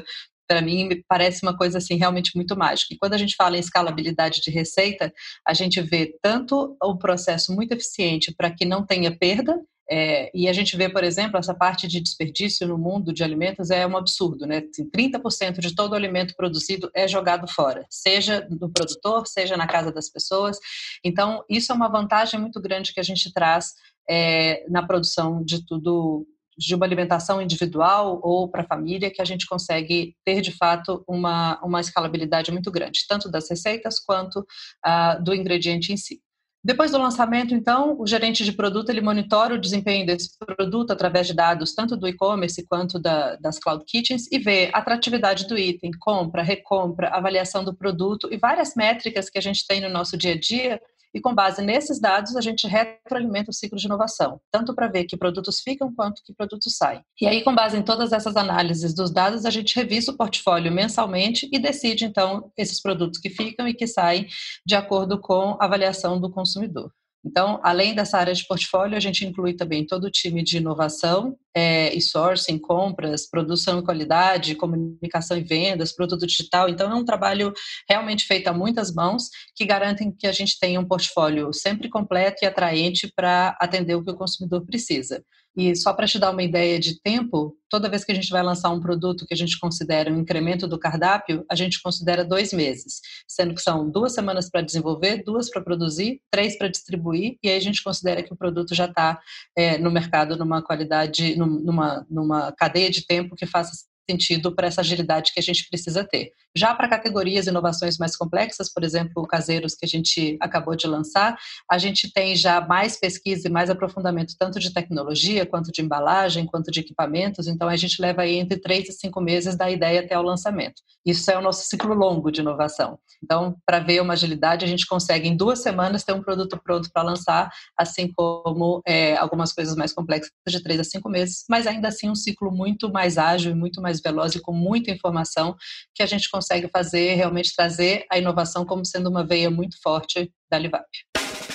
para 0.46 0.60
mim 0.60 0.86
me 0.86 1.04
parece 1.08 1.42
uma 1.42 1.56
coisa 1.56 1.78
assim 1.78 1.96
realmente 1.96 2.32
muito 2.34 2.56
mágica. 2.56 2.94
E 2.94 2.98
quando 2.98 3.14
a 3.14 3.18
gente 3.18 3.34
fala 3.34 3.56
em 3.56 3.60
escalabilidade 3.60 4.40
de 4.40 4.50
receita, 4.50 5.12
a 5.46 5.54
gente 5.54 5.80
vê 5.80 6.16
tanto 6.22 6.76
o 6.82 6.98
processo 6.98 7.54
muito 7.54 7.72
eficiente 7.72 8.34
para 8.34 8.50
que 8.50 8.64
não 8.64 8.84
tenha 8.84 9.16
perda, 9.16 9.58
é, 9.90 10.30
e 10.34 10.48
a 10.48 10.52
gente 10.52 10.76
vê, 10.76 10.88
por 10.88 11.04
exemplo, 11.04 11.38
essa 11.38 11.54
parte 11.54 11.86
de 11.86 12.00
desperdício 12.00 12.66
no 12.66 12.78
mundo 12.78 13.12
de 13.12 13.22
alimentos 13.22 13.70
é 13.70 13.86
um 13.86 13.96
absurdo, 13.96 14.46
né? 14.46 14.62
30% 14.62 15.26
assim, 15.26 15.52
de 15.60 15.74
todo 15.74 15.92
o 15.92 15.94
alimento 15.94 16.34
produzido 16.36 16.90
é 16.94 17.06
jogado 17.06 17.46
fora, 17.46 17.84
seja 17.90 18.40
do 18.40 18.70
produtor, 18.70 19.26
seja 19.26 19.56
na 19.56 19.66
casa 19.66 19.92
das 19.92 20.10
pessoas. 20.10 20.58
Então, 21.04 21.44
isso 21.50 21.70
é 21.70 21.74
uma 21.74 21.88
vantagem 21.88 22.40
muito 22.40 22.60
grande 22.62 22.94
que 22.94 23.00
a 23.00 23.04
gente 23.04 23.30
traz 23.32 23.74
é, 24.08 24.64
na 24.70 24.86
produção 24.86 25.44
de 25.44 25.64
tudo 25.66 26.26
de 26.56 26.74
uma 26.74 26.86
alimentação 26.86 27.40
individual 27.40 28.20
ou 28.22 28.48
para 28.48 28.62
a 28.62 28.66
família, 28.66 29.10
que 29.10 29.22
a 29.22 29.24
gente 29.24 29.46
consegue 29.46 30.14
ter 30.24 30.40
de 30.40 30.52
fato 30.52 31.04
uma, 31.08 31.60
uma 31.62 31.80
escalabilidade 31.80 32.50
muito 32.52 32.70
grande, 32.70 33.04
tanto 33.08 33.30
das 33.30 33.48
receitas 33.48 33.98
quanto 33.98 34.40
uh, 34.40 35.22
do 35.22 35.34
ingrediente 35.34 35.92
em 35.92 35.96
si. 35.96 36.20
Depois 36.64 36.92
do 36.92 36.98
lançamento, 36.98 37.54
então, 37.54 37.94
o 38.00 38.06
gerente 38.06 38.42
de 38.42 38.50
produto 38.50 38.88
ele 38.88 39.02
monitora 39.02 39.54
o 39.54 39.60
desempenho 39.60 40.06
desse 40.06 40.30
produto 40.38 40.92
através 40.92 41.26
de 41.26 41.34
dados 41.34 41.74
tanto 41.74 41.94
do 41.94 42.08
e-commerce 42.08 42.66
quanto 42.66 42.98
da, 42.98 43.36
das 43.36 43.58
cloud 43.58 43.84
kitchens 43.86 44.26
e 44.32 44.38
vê 44.38 44.70
a 44.72 44.78
atratividade 44.78 45.46
do 45.46 45.58
item, 45.58 45.90
compra, 46.00 46.42
recompra, 46.42 47.10
avaliação 47.10 47.62
do 47.62 47.76
produto 47.76 48.32
e 48.32 48.38
várias 48.38 48.74
métricas 48.74 49.28
que 49.28 49.36
a 49.36 49.42
gente 49.42 49.66
tem 49.66 49.82
no 49.82 49.90
nosso 49.90 50.16
dia 50.16 50.32
a 50.32 50.40
dia 50.40 50.80
e 51.14 51.20
com 51.20 51.32
base 51.32 51.62
nesses 51.62 52.00
dados 52.00 52.36
a 52.36 52.40
gente 52.40 52.66
retroalimenta 52.66 53.50
o 53.50 53.54
ciclo 53.54 53.78
de 53.78 53.86
inovação, 53.86 54.40
tanto 54.50 54.74
para 54.74 54.88
ver 54.88 55.04
que 55.04 55.16
produtos 55.16 55.60
ficam 55.60 55.94
quanto 55.94 56.20
que 56.24 56.34
produtos 56.34 56.76
saem. 56.76 57.00
E 57.20 57.26
aí, 57.26 57.42
com 57.42 57.54
base 57.54 57.78
em 57.78 57.82
todas 57.82 58.12
essas 58.12 58.36
análises 58.36 58.92
dos 58.92 59.12
dados, 59.12 59.46
a 59.46 59.50
gente 59.50 59.76
revisa 59.76 60.10
o 60.10 60.16
portfólio 60.16 60.72
mensalmente 60.72 61.48
e 61.52 61.58
decide 61.58 62.04
então 62.04 62.50
esses 62.56 62.82
produtos 62.82 63.20
que 63.20 63.30
ficam 63.30 63.68
e 63.68 63.74
que 63.74 63.86
saem 63.86 64.26
de 64.66 64.74
acordo 64.74 65.20
com 65.20 65.56
a 65.60 65.64
avaliação 65.64 66.20
do 66.20 66.30
consumidor. 66.30 66.90
Então, 67.24 67.58
além 67.62 67.94
dessa 67.94 68.18
área 68.18 68.34
de 68.34 68.46
portfólio, 68.46 68.96
a 68.96 69.00
gente 69.00 69.24
inclui 69.24 69.54
também 69.54 69.86
todo 69.86 70.04
o 70.04 70.10
time 70.10 70.42
de 70.42 70.58
inovação 70.58 71.36
é, 71.56 71.94
e 71.94 72.00
sourcing, 72.00 72.58
compras, 72.58 73.28
produção 73.28 73.78
e 73.78 73.82
qualidade, 73.82 74.54
comunicação 74.54 75.38
e 75.38 75.42
vendas, 75.42 75.94
produto 75.94 76.26
digital. 76.26 76.68
Então, 76.68 76.92
é 76.92 76.94
um 76.94 77.04
trabalho 77.04 77.52
realmente 77.88 78.26
feito 78.26 78.48
a 78.48 78.52
muitas 78.52 78.92
mãos 78.92 79.30
que 79.56 79.64
garantem 79.64 80.12
que 80.12 80.26
a 80.26 80.32
gente 80.32 80.58
tenha 80.58 80.78
um 80.78 80.86
portfólio 80.86 81.50
sempre 81.52 81.88
completo 81.88 82.44
e 82.44 82.46
atraente 82.46 83.10
para 83.16 83.56
atender 83.58 83.94
o 83.94 84.04
que 84.04 84.10
o 84.10 84.16
consumidor 84.16 84.66
precisa. 84.66 85.24
E 85.56 85.74
só 85.76 85.92
para 85.92 86.06
te 86.06 86.18
dar 86.18 86.30
uma 86.30 86.42
ideia 86.42 86.80
de 86.80 87.00
tempo, 87.00 87.56
toda 87.70 87.88
vez 87.88 88.04
que 88.04 88.10
a 88.10 88.14
gente 88.14 88.30
vai 88.30 88.42
lançar 88.42 88.70
um 88.70 88.80
produto 88.80 89.24
que 89.26 89.34
a 89.34 89.36
gente 89.36 89.58
considera 89.58 90.12
um 90.12 90.18
incremento 90.20 90.66
do 90.66 90.78
cardápio, 90.78 91.44
a 91.50 91.54
gente 91.54 91.80
considera 91.80 92.24
dois 92.24 92.52
meses, 92.52 93.00
sendo 93.28 93.54
que 93.54 93.62
são 93.62 93.88
duas 93.90 94.14
semanas 94.14 94.50
para 94.50 94.62
desenvolver, 94.62 95.22
duas 95.24 95.48
para 95.48 95.62
produzir, 95.62 96.20
três 96.30 96.58
para 96.58 96.68
distribuir, 96.68 97.36
e 97.42 97.48
aí 97.48 97.56
a 97.56 97.60
gente 97.60 97.82
considera 97.82 98.22
que 98.22 98.32
o 98.32 98.36
produto 98.36 98.74
já 98.74 98.86
está 98.86 99.20
é, 99.56 99.78
no 99.78 99.90
mercado 99.90 100.36
numa 100.36 100.62
qualidade, 100.62 101.36
numa, 101.36 102.04
numa 102.10 102.52
cadeia 102.52 102.90
de 102.90 103.06
tempo 103.06 103.36
que 103.36 103.46
faça 103.46 103.72
sentido 104.08 104.54
para 104.54 104.66
essa 104.66 104.80
agilidade 104.80 105.32
que 105.32 105.40
a 105.40 105.42
gente 105.42 105.68
precisa 105.68 106.04
ter. 106.04 106.30
Já 106.56 106.74
para 106.74 106.88
categorias 106.88 107.46
inovações 107.46 107.98
mais 107.98 108.16
complexas, 108.16 108.72
por 108.72 108.84
exemplo, 108.84 109.26
caseiros 109.26 109.74
que 109.74 109.84
a 109.84 109.88
gente 109.88 110.36
acabou 110.40 110.76
de 110.76 110.86
lançar, 110.86 111.36
a 111.70 111.78
gente 111.78 112.12
tem 112.12 112.36
já 112.36 112.60
mais 112.60 112.98
pesquisa 112.98 113.48
e 113.48 113.50
mais 113.50 113.70
aprofundamento 113.70 114.34
tanto 114.38 114.60
de 114.60 114.72
tecnologia, 114.72 115.46
quanto 115.46 115.72
de 115.72 115.82
embalagem, 115.82 116.46
quanto 116.46 116.70
de 116.70 116.80
equipamentos, 116.80 117.46
então 117.46 117.68
a 117.68 117.76
gente 117.76 118.00
leva 118.00 118.22
aí 118.22 118.36
entre 118.36 118.58
três 118.58 118.88
e 118.88 118.92
cinco 118.92 119.20
meses 119.20 119.56
da 119.56 119.70
ideia 119.70 120.00
até 120.00 120.18
o 120.18 120.22
lançamento. 120.22 120.82
Isso 121.04 121.30
é 121.30 121.36
o 121.36 121.42
nosso 121.42 121.66
ciclo 121.68 121.94
longo 121.94 122.30
de 122.30 122.40
inovação. 122.40 122.98
Então, 123.22 123.56
para 123.66 123.80
ver 123.80 124.00
uma 124.00 124.14
agilidade, 124.14 124.64
a 124.64 124.68
gente 124.68 124.86
consegue 124.86 125.28
em 125.28 125.36
duas 125.36 125.60
semanas 125.60 126.04
ter 126.04 126.12
um 126.12 126.22
produto 126.22 126.60
pronto 126.62 126.90
para 126.92 127.02
lançar, 127.02 127.50
assim 127.76 128.10
como 128.12 128.82
é, 128.86 129.16
algumas 129.16 129.52
coisas 129.52 129.74
mais 129.76 129.92
complexas 129.92 130.30
de 130.46 130.62
três 130.62 130.80
a 130.80 130.84
cinco 130.84 131.08
meses, 131.08 131.44
mas 131.48 131.66
ainda 131.66 131.88
assim 131.88 132.08
um 132.08 132.14
ciclo 132.14 132.50
muito 132.50 132.90
mais 132.90 133.18
ágil 133.18 133.52
e 133.52 133.54
muito 133.54 133.80
mais 133.80 133.93
mais 133.94 134.00
veloz 134.00 134.34
e 134.34 134.40
com 134.40 134.52
muita 134.52 134.90
informação 134.90 135.54
que 135.94 136.02
a 136.02 136.06
gente 136.06 136.28
consegue 136.30 136.68
fazer, 136.68 137.14
realmente 137.14 137.54
trazer 137.54 138.04
a 138.10 138.18
inovação 138.18 138.64
como 138.64 138.84
sendo 138.84 139.08
uma 139.08 139.24
veia 139.24 139.50
muito 139.50 139.76
forte 139.82 140.30
da 140.50 140.58
Livap. 140.58 140.84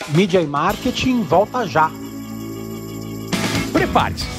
Mídia 0.10 0.42
e 0.42 0.48
marketing 0.48 1.24
volta 1.24 1.68
já. 1.68 1.90
Prepare-se 3.72 4.39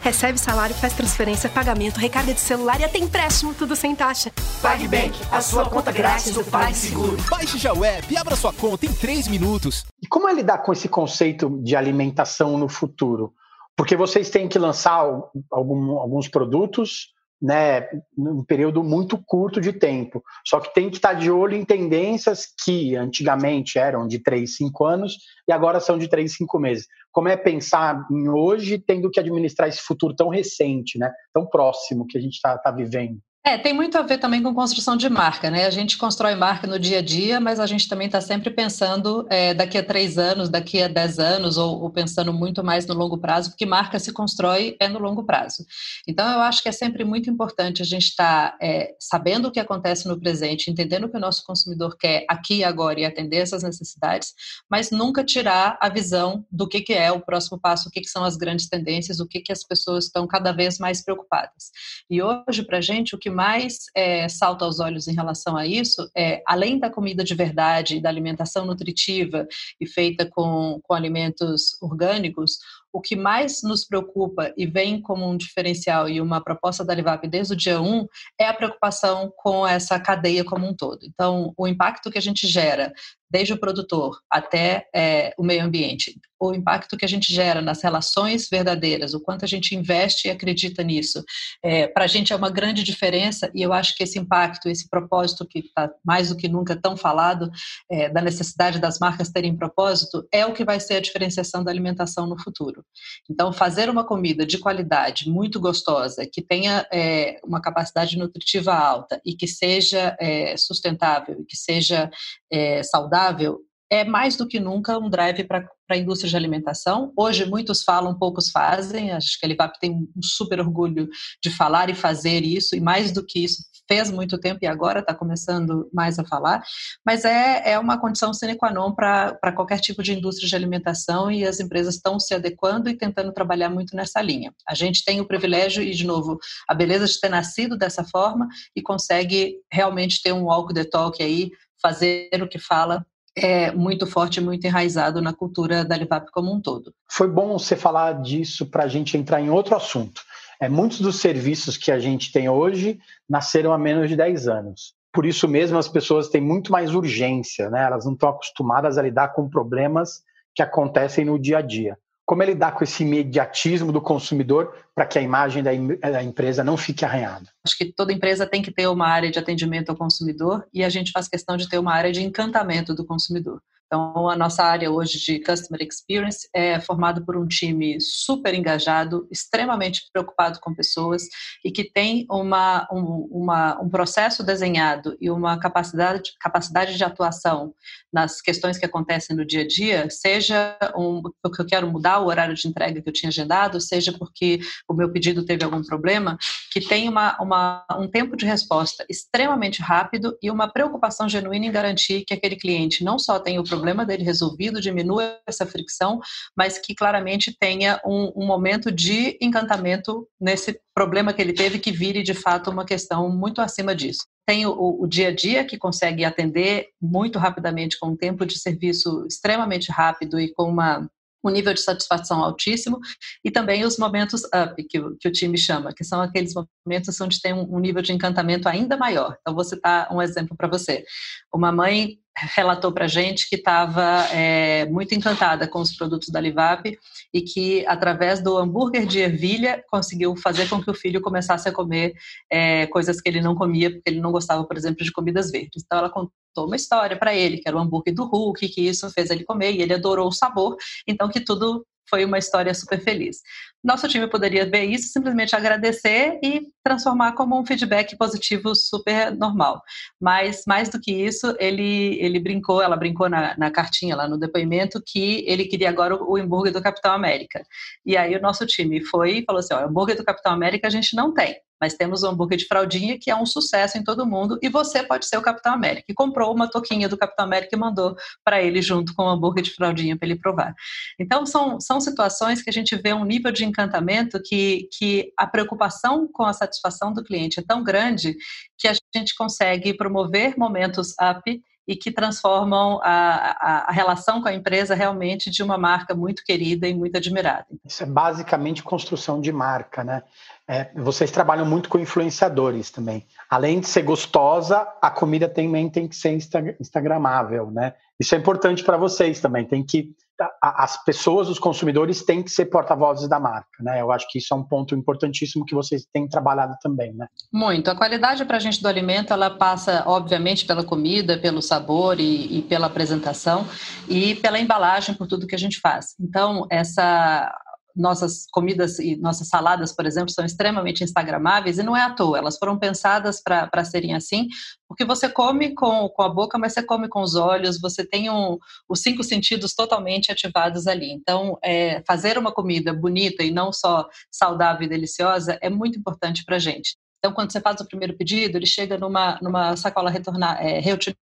Recebe 0.00 0.38
salário, 0.38 0.74
faz 0.74 0.94
transferência, 0.94 1.48
pagamento, 1.48 1.98
recarga 1.98 2.32
de 2.32 2.40
celular 2.40 2.80
e 2.80 2.84
até 2.84 2.98
empréstimo, 2.98 3.54
tudo 3.54 3.76
sem 3.76 3.94
taxa. 3.94 4.32
PagBank, 4.62 5.18
a 5.30 5.40
sua 5.40 5.68
conta 5.68 5.92
grátis 5.92 6.32
do 6.32 6.44
PagSeguro. 6.44 7.16
Baixe 7.30 7.58
já 7.58 7.72
o 7.72 7.84
app 7.84 8.12
e 8.12 8.16
abra 8.16 8.34
sua 8.34 8.52
conta 8.52 8.86
em 8.86 8.92
3 8.92 9.28
minutos. 9.28 9.84
E 10.02 10.06
como 10.06 10.28
é 10.28 10.32
lidar 10.32 10.58
com 10.58 10.72
esse 10.72 10.88
conceito 10.88 11.60
de 11.62 11.76
alimentação 11.76 12.56
no 12.56 12.68
futuro? 12.68 13.32
Porque 13.76 13.94
vocês 13.94 14.30
têm 14.30 14.48
que 14.48 14.58
lançar 14.58 15.04
algum, 15.50 15.98
alguns 15.98 16.28
produtos 16.28 17.12
né, 17.40 17.88
num 18.16 18.44
período 18.44 18.82
muito 18.82 19.16
curto 19.24 19.60
de 19.60 19.72
tempo. 19.72 20.22
Só 20.46 20.60
que 20.60 20.74
tem 20.74 20.90
que 20.90 20.96
estar 20.96 21.14
de 21.14 21.30
olho 21.30 21.56
em 21.56 21.64
tendências 21.64 22.46
que 22.64 22.94
antigamente 22.96 23.78
eram 23.78 24.06
de 24.06 24.18
3, 24.18 24.56
5 24.56 24.84
anos 24.84 25.16
e 25.48 25.52
agora 25.52 25.80
são 25.80 25.96
de 25.96 26.08
3, 26.08 26.36
5 26.36 26.58
meses. 26.58 26.86
Como 27.10 27.28
é 27.28 27.36
pensar 27.36 28.06
em 28.10 28.28
hoje 28.28 28.78
tendo 28.78 29.10
que 29.10 29.18
administrar 29.18 29.68
esse 29.68 29.80
futuro 29.80 30.14
tão 30.14 30.28
recente, 30.28 30.98
né, 30.98 31.10
tão 31.32 31.46
próximo 31.46 32.06
que 32.06 32.18
a 32.18 32.20
gente 32.20 32.34
está 32.34 32.58
tá 32.58 32.70
vivendo? 32.70 33.18
É, 33.42 33.56
tem 33.56 33.72
muito 33.72 33.96
a 33.96 34.02
ver 34.02 34.18
também 34.18 34.42
com 34.42 34.52
construção 34.52 34.98
de 34.98 35.08
marca, 35.08 35.50
né? 35.50 35.64
A 35.64 35.70
gente 35.70 35.96
constrói 35.96 36.34
marca 36.34 36.66
no 36.66 36.78
dia 36.78 36.98
a 36.98 37.02
dia, 37.02 37.40
mas 37.40 37.58
a 37.58 37.64
gente 37.64 37.88
também 37.88 38.06
está 38.06 38.20
sempre 38.20 38.50
pensando 38.50 39.26
é, 39.30 39.54
daqui 39.54 39.78
a 39.78 39.82
três 39.82 40.18
anos, 40.18 40.50
daqui 40.50 40.82
a 40.82 40.88
dez 40.88 41.18
anos, 41.18 41.56
ou, 41.56 41.80
ou, 41.80 41.88
pensando 41.88 42.34
muito 42.34 42.62
mais 42.62 42.86
no 42.86 42.92
longo 42.92 43.16
prazo, 43.16 43.48
porque 43.48 43.64
marca 43.64 43.98
se 43.98 44.12
constrói 44.12 44.76
é 44.78 44.88
no 44.88 44.98
longo 44.98 45.24
prazo. 45.24 45.64
Então, 46.06 46.30
eu 46.30 46.40
acho 46.40 46.62
que 46.62 46.68
é 46.68 46.72
sempre 46.72 47.02
muito 47.02 47.30
importante 47.30 47.80
a 47.80 47.84
gente 47.84 48.08
estar 48.08 48.50
tá, 48.50 48.58
é, 48.60 48.94
sabendo 49.00 49.48
o 49.48 49.50
que 49.50 49.58
acontece 49.58 50.06
no 50.06 50.20
presente, 50.20 50.70
entendendo 50.70 51.04
o 51.04 51.08
que 51.08 51.16
o 51.16 51.20
nosso 51.20 51.42
consumidor 51.46 51.96
quer 51.96 52.26
aqui 52.28 52.56
e 52.56 52.64
agora 52.64 53.00
e 53.00 53.06
atender 53.06 53.38
essas 53.38 53.62
necessidades, 53.62 54.34
mas 54.70 54.90
nunca 54.90 55.24
tirar 55.24 55.78
a 55.80 55.88
visão 55.88 56.44
do 56.52 56.68
que, 56.68 56.82
que 56.82 56.92
é 56.92 57.10
o 57.10 57.20
próximo 57.20 57.58
passo, 57.58 57.88
o 57.88 57.90
que, 57.90 58.02
que 58.02 58.10
são 58.10 58.22
as 58.22 58.36
grandes 58.36 58.68
tendências, 58.68 59.18
o 59.18 59.26
que, 59.26 59.40
que 59.40 59.50
as 59.50 59.64
pessoas 59.64 60.04
estão 60.04 60.26
cada 60.26 60.52
vez 60.52 60.78
mais 60.78 61.02
preocupadas. 61.02 61.70
E 62.10 62.22
hoje, 62.22 62.62
para 62.62 62.78
a 62.78 62.82
gente, 62.82 63.14
o 63.14 63.18
que 63.18 63.29
mais 63.30 63.86
é, 63.94 64.28
salta 64.28 64.64
aos 64.64 64.80
olhos 64.80 65.08
em 65.08 65.14
relação 65.14 65.56
a 65.56 65.66
isso 65.66 66.10
é, 66.16 66.42
além 66.46 66.78
da 66.78 66.90
comida 66.90 67.24
de 67.24 67.34
verdade 67.34 68.00
da 68.00 68.08
alimentação 68.08 68.66
nutritiva 68.66 69.46
e 69.80 69.86
feita 69.86 70.26
com, 70.26 70.80
com 70.82 70.94
alimentos 70.94 71.76
orgânicos, 71.80 72.58
o 72.92 73.00
que 73.00 73.14
mais 73.14 73.62
nos 73.62 73.84
preocupa 73.84 74.52
e 74.56 74.66
vem 74.66 75.00
como 75.00 75.28
um 75.28 75.36
diferencial 75.36 76.08
e 76.08 76.20
uma 76.20 76.42
proposta 76.42 76.84
da 76.84 76.94
Livap 76.94 77.26
desde 77.28 77.54
o 77.54 77.56
dia 77.56 77.80
1 77.80 78.06
é 78.38 78.48
a 78.48 78.54
preocupação 78.54 79.32
com 79.36 79.66
essa 79.66 79.98
cadeia 79.98 80.44
como 80.44 80.66
um 80.66 80.74
todo. 80.74 81.04
Então, 81.04 81.54
o 81.56 81.68
impacto 81.68 82.10
que 82.10 82.18
a 82.18 82.22
gente 82.22 82.46
gera 82.46 82.92
desde 83.30 83.52
o 83.52 83.58
produtor 83.58 84.18
até 84.30 84.88
é, 84.94 85.32
o 85.38 85.42
meio 85.42 85.64
ambiente, 85.64 86.14
o 86.40 86.54
impacto 86.54 86.96
que 86.96 87.04
a 87.04 87.08
gente 87.08 87.32
gera 87.32 87.60
nas 87.60 87.82
relações 87.82 88.48
verdadeiras, 88.50 89.12
o 89.12 89.20
quanto 89.20 89.44
a 89.44 89.48
gente 89.48 89.74
investe 89.74 90.26
e 90.26 90.30
acredita 90.30 90.82
nisso, 90.82 91.22
é, 91.62 91.86
para 91.86 92.04
a 92.04 92.08
gente 92.08 92.32
é 92.32 92.36
uma 92.36 92.48
grande 92.48 92.82
diferença 92.82 93.50
e 93.54 93.60
eu 93.60 93.72
acho 93.72 93.94
que 93.94 94.02
esse 94.02 94.18
impacto, 94.18 94.68
esse 94.68 94.88
propósito 94.88 95.46
que 95.46 95.58
está 95.58 95.90
mais 96.02 96.30
do 96.30 96.36
que 96.36 96.48
nunca 96.48 96.74
tão 96.74 96.96
falado, 96.96 97.50
é, 97.90 98.08
da 98.08 98.22
necessidade 98.22 98.78
das 98.78 98.98
marcas 98.98 99.28
terem 99.28 99.54
propósito, 99.54 100.26
é 100.32 100.46
o 100.46 100.54
que 100.54 100.64
vai 100.64 100.80
ser 100.80 100.94
a 100.94 101.00
diferenciação 101.00 101.62
da 101.62 101.70
alimentação 101.70 102.26
no 102.26 102.40
futuro. 102.40 102.82
Então, 103.30 103.52
fazer 103.52 103.90
uma 103.90 104.04
comida 104.04 104.46
de 104.46 104.56
qualidade, 104.58 105.28
muito 105.28 105.60
gostosa, 105.60 106.26
que 106.26 106.40
tenha 106.40 106.86
é, 106.90 107.38
uma 107.44 107.60
capacidade 107.60 108.16
nutritiva 108.16 108.72
alta 108.72 109.20
e 109.26 109.34
que 109.34 109.46
seja 109.46 110.16
é, 110.18 110.56
sustentável 110.56 111.40
e 111.40 111.44
que 111.44 111.56
seja 111.56 112.10
é, 112.50 112.82
saudável, 113.20 113.60
é 113.92 114.04
mais 114.04 114.36
do 114.36 114.46
que 114.46 114.60
nunca 114.60 114.96
um 114.98 115.10
drive 115.10 115.44
para 115.44 115.68
a 115.90 115.96
indústria 115.96 116.30
de 116.30 116.36
alimentação. 116.36 117.12
Hoje, 117.16 117.44
muitos 117.44 117.82
falam, 117.82 118.16
poucos 118.16 118.48
fazem. 118.50 119.10
Acho 119.10 119.38
que 119.38 119.44
a 119.44 119.48
Livap 119.48 119.78
tem 119.80 119.92
um 119.92 120.22
super 120.22 120.60
orgulho 120.60 121.08
de 121.42 121.50
falar 121.50 121.90
e 121.90 121.94
fazer 121.94 122.44
isso, 122.44 122.76
e 122.76 122.80
mais 122.80 123.10
do 123.10 123.26
que 123.26 123.42
isso, 123.42 123.64
fez 123.88 124.08
muito 124.08 124.38
tempo 124.38 124.60
e 124.62 124.68
agora 124.68 125.00
está 125.00 125.12
começando 125.12 125.90
mais 125.92 126.16
a 126.20 126.24
falar. 126.24 126.62
Mas 127.04 127.24
é, 127.24 127.72
é 127.72 127.78
uma 127.80 127.98
condição 127.98 128.32
sine 128.32 128.54
qua 128.54 128.70
non 128.70 128.94
para 128.94 129.52
qualquer 129.52 129.80
tipo 129.80 130.00
de 130.00 130.12
indústria 130.12 130.48
de 130.48 130.54
alimentação 130.54 131.28
e 131.28 131.44
as 131.44 131.58
empresas 131.58 131.96
estão 131.96 132.20
se 132.20 132.32
adequando 132.32 132.88
e 132.88 132.96
tentando 132.96 133.32
trabalhar 133.32 133.68
muito 133.68 133.96
nessa 133.96 134.22
linha. 134.22 134.54
A 134.68 134.74
gente 134.76 135.04
tem 135.04 135.20
o 135.20 135.26
privilégio 135.26 135.82
e, 135.82 135.90
de 135.90 136.06
novo, 136.06 136.38
a 136.68 136.74
beleza 136.74 137.06
de 137.06 137.18
ter 137.18 137.28
nascido 137.28 137.76
dessa 137.76 138.04
forma 138.04 138.46
e 138.76 138.80
consegue 138.80 139.56
realmente 139.72 140.22
ter 140.22 140.32
um 140.32 140.44
walk 140.44 140.72
the 140.72 140.84
talk 140.84 141.20
aí, 141.20 141.50
fazer 141.80 142.30
o 142.42 142.48
que 142.48 142.58
fala 142.58 143.04
é 143.36 143.70
muito 143.72 144.06
forte, 144.06 144.40
muito 144.40 144.66
enraizado 144.66 145.22
na 145.22 145.32
cultura 145.32 145.84
da 145.84 145.96
Livap 145.96 146.30
como 146.32 146.52
um 146.52 146.60
todo. 146.60 146.92
Foi 147.08 147.28
bom 147.28 147.58
você 147.58 147.76
falar 147.76 148.20
disso 148.20 148.66
para 148.66 148.84
a 148.84 148.88
gente 148.88 149.16
entrar 149.16 149.40
em 149.40 149.50
outro 149.50 149.76
assunto. 149.76 150.22
É, 150.60 150.68
muitos 150.68 151.00
dos 151.00 151.16
serviços 151.16 151.76
que 151.76 151.90
a 151.90 151.98
gente 151.98 152.32
tem 152.32 152.48
hoje 152.48 152.98
nasceram 153.28 153.72
há 153.72 153.78
menos 153.78 154.08
de 154.08 154.16
10 154.16 154.48
anos. 154.48 154.94
Por 155.12 155.24
isso 155.24 155.48
mesmo, 155.48 155.78
as 155.78 155.88
pessoas 155.88 156.28
têm 156.28 156.40
muito 156.40 156.70
mais 156.70 156.94
urgência, 156.94 157.70
né? 157.70 157.84
elas 157.84 158.04
não 158.04 158.12
estão 158.12 158.28
acostumadas 158.28 158.98
a 158.98 159.02
lidar 159.02 159.28
com 159.28 159.48
problemas 159.48 160.22
que 160.54 160.62
acontecem 160.62 161.24
no 161.24 161.38
dia 161.38 161.58
a 161.58 161.62
dia. 161.62 161.96
Como 162.30 162.44
é 162.44 162.46
lidar 162.46 162.76
com 162.76 162.84
esse 162.84 163.02
imediatismo 163.02 163.90
do 163.90 164.00
consumidor 164.00 164.72
para 164.94 165.04
que 165.04 165.18
a 165.18 165.20
imagem 165.20 165.64
da, 165.64 165.72
da, 166.12 166.22
empresa 166.22 166.62
não 166.62 166.76
fique 166.76 167.04
arranhada? 167.04 167.48
Acho 167.66 167.76
que 167.76 167.92
toda 167.92 168.12
empresa 168.12 168.46
tem 168.46 168.62
que 168.62 168.70
ter 168.70 168.86
uma 168.86 169.08
área 169.08 169.32
de 169.32 169.38
atendimento 169.40 169.90
ao 169.90 169.96
consumidor 169.96 170.64
e 170.72 170.84
a 170.84 170.88
gente 170.88 171.10
faz 171.10 171.26
questão 171.26 171.56
de 171.56 171.68
ter 171.68 171.76
uma 171.80 171.92
área 171.92 172.12
de 172.12 172.22
encantamento 172.22 172.94
do 172.94 173.04
consumidor. 173.04 173.60
Então, 173.92 174.28
a 174.28 174.36
nossa 174.36 174.62
área 174.62 174.88
hoje 174.88 175.18
de 175.18 175.40
Customer 175.40 175.82
Experience 175.82 176.48
é 176.54 176.78
formada 176.78 177.20
por 177.20 177.36
um 177.36 177.44
time 177.44 178.00
super 178.00 178.54
engajado, 178.54 179.26
extremamente 179.32 180.04
preocupado 180.12 180.60
com 180.60 180.72
pessoas 180.72 181.24
e 181.64 181.72
que 181.72 181.82
tem 181.82 182.24
uma, 182.30 182.86
um, 182.92 183.28
uma, 183.32 183.82
um 183.82 183.88
processo 183.88 184.44
desenhado 184.44 185.16
e 185.20 185.28
uma 185.28 185.58
capacidade, 185.58 186.34
capacidade 186.38 186.96
de 186.96 187.02
atuação 187.02 187.74
nas 188.12 188.40
questões 188.40 188.78
que 188.78 188.86
acontecem 188.86 189.34
no 189.34 189.44
dia 189.44 189.62
a 189.62 189.66
dia, 189.66 190.08
seja 190.08 190.78
um, 190.96 191.20
porque 191.42 191.60
eu 191.60 191.66
quero 191.66 191.90
mudar 191.90 192.20
o 192.20 192.26
horário 192.26 192.54
de 192.54 192.68
entrega 192.68 193.02
que 193.02 193.08
eu 193.08 193.12
tinha 193.12 193.28
agendado, 193.28 193.80
seja 193.80 194.12
porque 194.12 194.60
o 194.88 194.94
meu 194.94 195.10
pedido 195.10 195.44
teve 195.44 195.64
algum 195.64 195.82
problema, 195.82 196.38
que 196.72 196.80
tem 196.80 197.08
uma, 197.08 197.36
uma, 197.42 197.84
um 197.98 198.08
tempo 198.08 198.36
de 198.36 198.46
resposta 198.46 199.04
extremamente 199.08 199.82
rápido 199.82 200.38
e 200.40 200.48
uma 200.48 200.68
preocupação 200.68 201.28
genuína 201.28 201.66
em 201.66 201.72
garantir 201.72 202.24
que 202.24 202.34
aquele 202.34 202.54
cliente 202.54 203.02
não 203.02 203.18
só 203.18 203.40
tem 203.40 203.58
o 203.58 203.64
problema, 203.64 203.79
problema 203.80 204.04
dele 204.04 204.22
resolvido, 204.22 204.80
diminua 204.80 205.38
essa 205.46 205.64
fricção, 205.64 206.20
mas 206.56 206.78
que 206.78 206.94
claramente 206.94 207.56
tenha 207.58 208.00
um, 208.04 208.32
um 208.36 208.46
momento 208.46 208.92
de 208.92 209.38
encantamento 209.40 210.28
nesse 210.38 210.78
problema 210.94 211.32
que 211.32 211.40
ele 211.40 211.54
teve, 211.54 211.78
que 211.78 211.90
vire 211.90 212.22
de 212.22 212.34
fato 212.34 212.70
uma 212.70 212.84
questão 212.84 213.28
muito 213.30 213.60
acima 213.60 213.94
disso 213.94 214.24
tem 214.46 214.66
o, 214.66 215.02
o, 215.02 215.06
dia 215.06 215.28
a 215.28 215.34
dia 215.34 215.64
que 215.64 215.78
consegue 215.78 216.24
atender 216.24 216.88
muito 217.00 217.38
rapidamente 217.38 217.96
com 218.00 218.08
um 218.08 218.16
tempo 218.16 218.44
de 218.44 218.58
serviço 218.58 219.24
extremamente 219.24 219.92
rápido 219.92 220.40
e 220.40 220.52
com 220.52 220.64
uma 220.64 221.08
um 221.44 221.50
nível 221.50 221.72
de 221.72 221.80
satisfação 221.80 222.42
altíssimo, 222.42 222.98
e 223.44 223.50
também 223.50 223.84
os 223.84 223.98
momentos 223.98 224.42
up, 224.44 224.82
que 224.84 224.98
o, 224.98 225.16
que 225.16 225.28
o 225.28 225.32
time 225.32 225.56
chama, 225.56 225.92
que 225.92 226.04
são 226.04 226.20
aqueles 226.20 226.52
momentos 226.86 227.20
onde 227.20 227.40
tem 227.40 227.52
um, 227.52 227.76
um 227.76 227.78
nível 227.78 228.02
de 228.02 228.12
encantamento 228.12 228.68
ainda 228.68 228.96
maior. 228.96 229.36
Então, 229.40 229.54
vou 229.54 229.64
citar 229.64 230.12
um 230.12 230.20
exemplo 230.20 230.56
para 230.56 230.68
você. 230.68 231.04
Uma 231.52 231.72
mãe 231.72 232.18
relatou 232.56 232.92
para 232.92 233.04
a 233.04 233.08
gente 233.08 233.48
que 233.48 233.56
estava 233.56 234.26
é, 234.32 234.86
muito 234.86 235.14
encantada 235.14 235.68
com 235.68 235.80
os 235.80 235.94
produtos 235.94 236.28
da 236.28 236.40
Livap 236.40 236.98
e 237.32 237.42
que, 237.42 237.86
através 237.86 238.42
do 238.42 238.56
hambúrguer 238.56 239.06
de 239.06 239.20
ervilha, 239.20 239.84
conseguiu 239.90 240.34
fazer 240.36 240.68
com 240.68 240.82
que 240.82 240.90
o 240.90 240.94
filho 240.94 241.20
começasse 241.20 241.68
a 241.68 241.72
comer 241.72 242.14
é, 242.50 242.86
coisas 242.86 243.20
que 243.20 243.28
ele 243.28 243.40
não 243.40 243.54
comia, 243.54 243.90
porque 243.90 244.08
ele 244.08 244.20
não 244.20 244.32
gostava, 244.32 244.64
por 244.64 244.76
exemplo, 244.76 245.04
de 245.04 245.12
comidas 245.12 245.50
verdes. 245.50 245.82
Então, 245.84 245.98
ela 245.98 246.10
contou 246.10 246.66
uma 246.66 246.76
história 246.76 247.16
para 247.16 247.34
ele, 247.34 247.58
que 247.58 247.68
era 247.68 247.76
o 247.76 247.80
hambúrguer 247.80 248.14
do 248.14 248.24
Hulk, 248.24 248.68
que 248.68 248.80
isso 248.80 249.10
fez 249.10 249.30
ele 249.30 249.44
comer, 249.44 249.72
e 249.72 249.82
ele 249.82 249.94
adorou 249.94 250.28
o 250.28 250.32
sabor, 250.32 250.76
então 251.06 251.28
que 251.28 251.40
tudo 251.40 251.84
foi 252.08 252.24
uma 252.24 252.38
história 252.38 252.74
super 252.74 253.00
feliz. 253.00 253.38
Nosso 253.82 254.06
time 254.06 254.28
poderia 254.28 254.68
ver 254.68 254.84
isso, 254.84 255.10
simplesmente 255.10 255.56
agradecer 255.56 256.38
e 256.42 256.66
transformar 256.84 257.32
como 257.32 257.58
um 257.58 257.64
feedback 257.64 258.16
positivo 258.16 258.74
super 258.74 259.34
normal. 259.34 259.82
Mas, 260.20 260.64
mais 260.66 260.90
do 260.90 261.00
que 261.00 261.12
isso, 261.12 261.56
ele, 261.58 262.18
ele 262.20 262.38
brincou, 262.38 262.82
ela 262.82 262.96
brincou 262.96 263.28
na, 263.28 263.56
na 263.56 263.70
cartinha 263.70 264.14
lá 264.14 264.28
no 264.28 264.38
depoimento 264.38 265.02
que 265.04 265.44
ele 265.46 265.64
queria 265.64 265.88
agora 265.88 266.14
o, 266.14 266.36
hambúrguer 266.36 266.72
do 266.72 266.82
Capitão 266.82 267.12
América. 267.12 267.62
E 268.04 268.16
aí 268.16 268.36
o 268.36 268.42
nosso 268.42 268.66
time 268.66 269.02
foi 269.06 269.38
e 269.38 269.44
falou 269.44 269.60
assim: 269.60 269.72
ó, 269.72 269.80
o 269.80 269.88
hambúrguer 269.88 270.16
do 270.16 270.24
Capitão 270.24 270.52
América 270.52 270.86
a 270.86 270.90
gente 270.90 271.16
não 271.16 271.32
tem 271.32 271.56
mas 271.80 271.94
temos 271.94 272.22
o 272.22 272.28
hambúrguer 272.28 272.58
de 272.58 272.66
fraldinha 272.66 273.18
que 273.18 273.30
é 273.30 273.36
um 273.36 273.46
sucesso 273.46 273.98
em 273.98 274.04
todo 274.04 274.26
mundo 274.26 274.58
e 274.62 274.68
você 274.68 275.02
pode 275.02 275.26
ser 275.26 275.36
o 275.36 275.42
Capitão 275.42 275.72
América. 275.72 276.06
E 276.08 276.14
comprou 276.14 276.54
uma 276.54 276.68
toquinha 276.68 277.08
do 277.08 277.16
Capitão 277.16 277.44
América 277.44 277.74
e 277.74 277.78
mandou 277.78 278.14
para 278.44 278.62
ele 278.62 278.82
junto 278.82 279.14
com 279.14 279.24
o 279.24 279.28
hambúrguer 279.28 279.64
de 279.64 279.74
fraldinha 279.74 280.16
para 280.16 280.28
ele 280.28 280.38
provar. 280.38 280.74
Então 281.18 281.46
são, 281.46 281.80
são 281.80 282.00
situações 282.00 282.62
que 282.62 282.70
a 282.70 282.72
gente 282.72 282.94
vê 282.96 283.12
um 283.12 283.24
nível 283.24 283.52
de 283.52 283.64
encantamento 283.64 284.40
que, 284.42 284.88
que 284.96 285.32
a 285.36 285.46
preocupação 285.46 286.28
com 286.32 286.44
a 286.44 286.52
satisfação 286.52 287.12
do 287.12 287.24
cliente 287.24 287.60
é 287.60 287.62
tão 287.62 287.82
grande 287.82 288.36
que 288.78 288.88
a 288.88 288.94
gente 289.14 289.34
consegue 289.34 289.94
promover 289.94 290.56
momentos 290.56 291.14
up 291.20 291.62
e 291.90 291.96
que 291.96 292.12
transformam 292.12 293.00
a, 293.02 293.56
a, 293.58 293.88
a, 293.88 293.92
relação 293.92 294.40
com 294.40 294.46
a 294.46 294.54
empresa 294.54 294.94
realmente 294.94 295.50
de 295.50 295.60
uma 295.60 295.76
marca 295.76 296.14
muito 296.14 296.44
querida 296.44 296.86
e 296.86 296.94
muito 296.94 297.16
admirada. 297.16 297.66
Isso 297.84 298.04
é 298.04 298.06
basicamente 298.06 298.80
construção 298.80 299.40
de 299.40 299.50
marca, 299.50 300.04
né? 300.04 300.22
É, 300.70 300.88
vocês 300.94 301.32
trabalham 301.32 301.66
muito 301.66 301.88
com 301.88 301.98
influenciadores 301.98 302.92
também. 302.92 303.26
Além 303.50 303.80
de 303.80 303.88
ser 303.88 304.02
gostosa, 304.02 304.86
a 305.02 305.10
comida 305.10 305.48
também 305.48 305.90
tem 305.90 306.06
que 306.06 306.14
ser 306.14 306.38
instagramável, 306.78 307.72
né? 307.72 307.94
Isso 308.20 308.36
é 308.36 308.38
importante 308.38 308.84
para 308.84 308.96
vocês 308.96 309.40
também. 309.40 309.64
Tem 309.64 309.84
que 309.84 310.14
as 310.62 311.04
pessoas, 311.04 311.48
os 311.48 311.58
consumidores, 311.58 312.22
têm 312.24 312.42
que 312.42 312.50
ser 312.50 312.66
porta-vozes 312.66 313.28
da 313.28 313.40
marca, 313.40 313.66
né? 313.80 314.00
Eu 314.00 314.12
acho 314.12 314.26
que 314.30 314.38
isso 314.38 314.54
é 314.54 314.56
um 314.56 314.62
ponto 314.62 314.94
importantíssimo 314.94 315.66
que 315.66 315.74
vocês 315.74 316.06
têm 316.12 316.28
trabalhado 316.28 316.76
também, 316.80 317.12
né? 317.14 317.26
Muito. 317.52 317.90
A 317.90 317.96
qualidade 317.96 318.44
para 318.44 318.56
a 318.56 318.60
gente 318.60 318.80
do 318.80 318.86
alimento, 318.88 319.32
ela 319.32 319.50
passa, 319.50 320.04
obviamente, 320.06 320.64
pela 320.64 320.84
comida, 320.84 321.36
pelo 321.36 321.60
sabor 321.60 322.20
e, 322.20 322.58
e 322.58 322.62
pela 322.62 322.86
apresentação 322.86 323.66
e 324.08 324.36
pela 324.36 324.58
embalagem, 324.58 325.16
por 325.16 325.26
tudo 325.26 325.48
que 325.48 325.54
a 325.54 325.58
gente 325.58 325.80
faz. 325.80 326.14
Então, 326.18 326.64
essa 326.70 327.52
nossas 327.94 328.46
comidas 328.50 328.98
e 328.98 329.16
nossas 329.16 329.48
saladas, 329.48 329.92
por 329.92 330.06
exemplo, 330.06 330.30
são 330.30 330.44
extremamente 330.44 331.04
instagramáveis 331.04 331.78
e 331.78 331.82
não 331.82 331.96
é 331.96 332.02
à 332.02 332.10
toa, 332.10 332.38
elas 332.38 332.58
foram 332.58 332.78
pensadas 332.78 333.42
para 333.42 333.84
serem 333.84 334.14
assim, 334.14 334.48
porque 334.88 335.04
você 335.04 335.28
come 335.28 335.74
com, 335.74 336.08
com 336.08 336.22
a 336.22 336.28
boca, 336.28 336.58
mas 336.58 336.72
você 336.72 336.82
come 336.82 337.08
com 337.08 337.22
os 337.22 337.34
olhos, 337.34 337.80
você 337.80 338.04
tem 338.04 338.30
um, 338.30 338.58
os 338.88 339.00
cinco 339.00 339.22
sentidos 339.22 339.74
totalmente 339.74 340.32
ativados 340.32 340.86
ali. 340.86 341.12
Então, 341.12 341.58
é, 341.62 342.02
fazer 342.06 342.36
uma 342.36 342.52
comida 342.52 342.92
bonita 342.92 343.42
e 343.42 343.50
não 343.50 343.72
só 343.72 344.08
saudável 344.30 344.86
e 344.86 344.88
deliciosa 344.88 345.58
é 345.60 345.70
muito 345.70 345.98
importante 345.98 346.44
para 346.44 346.56
a 346.56 346.58
gente. 346.58 346.96
Então, 347.18 347.32
quando 347.32 347.52
você 347.52 347.60
faz 347.60 347.80
o 347.80 347.86
primeiro 347.86 348.16
pedido, 348.16 348.56
ele 348.56 348.66
chega 348.66 348.96
numa, 348.96 349.38
numa 349.42 349.76
sacola 349.76 350.10
retornar, 350.10 350.58
é, 350.60 350.80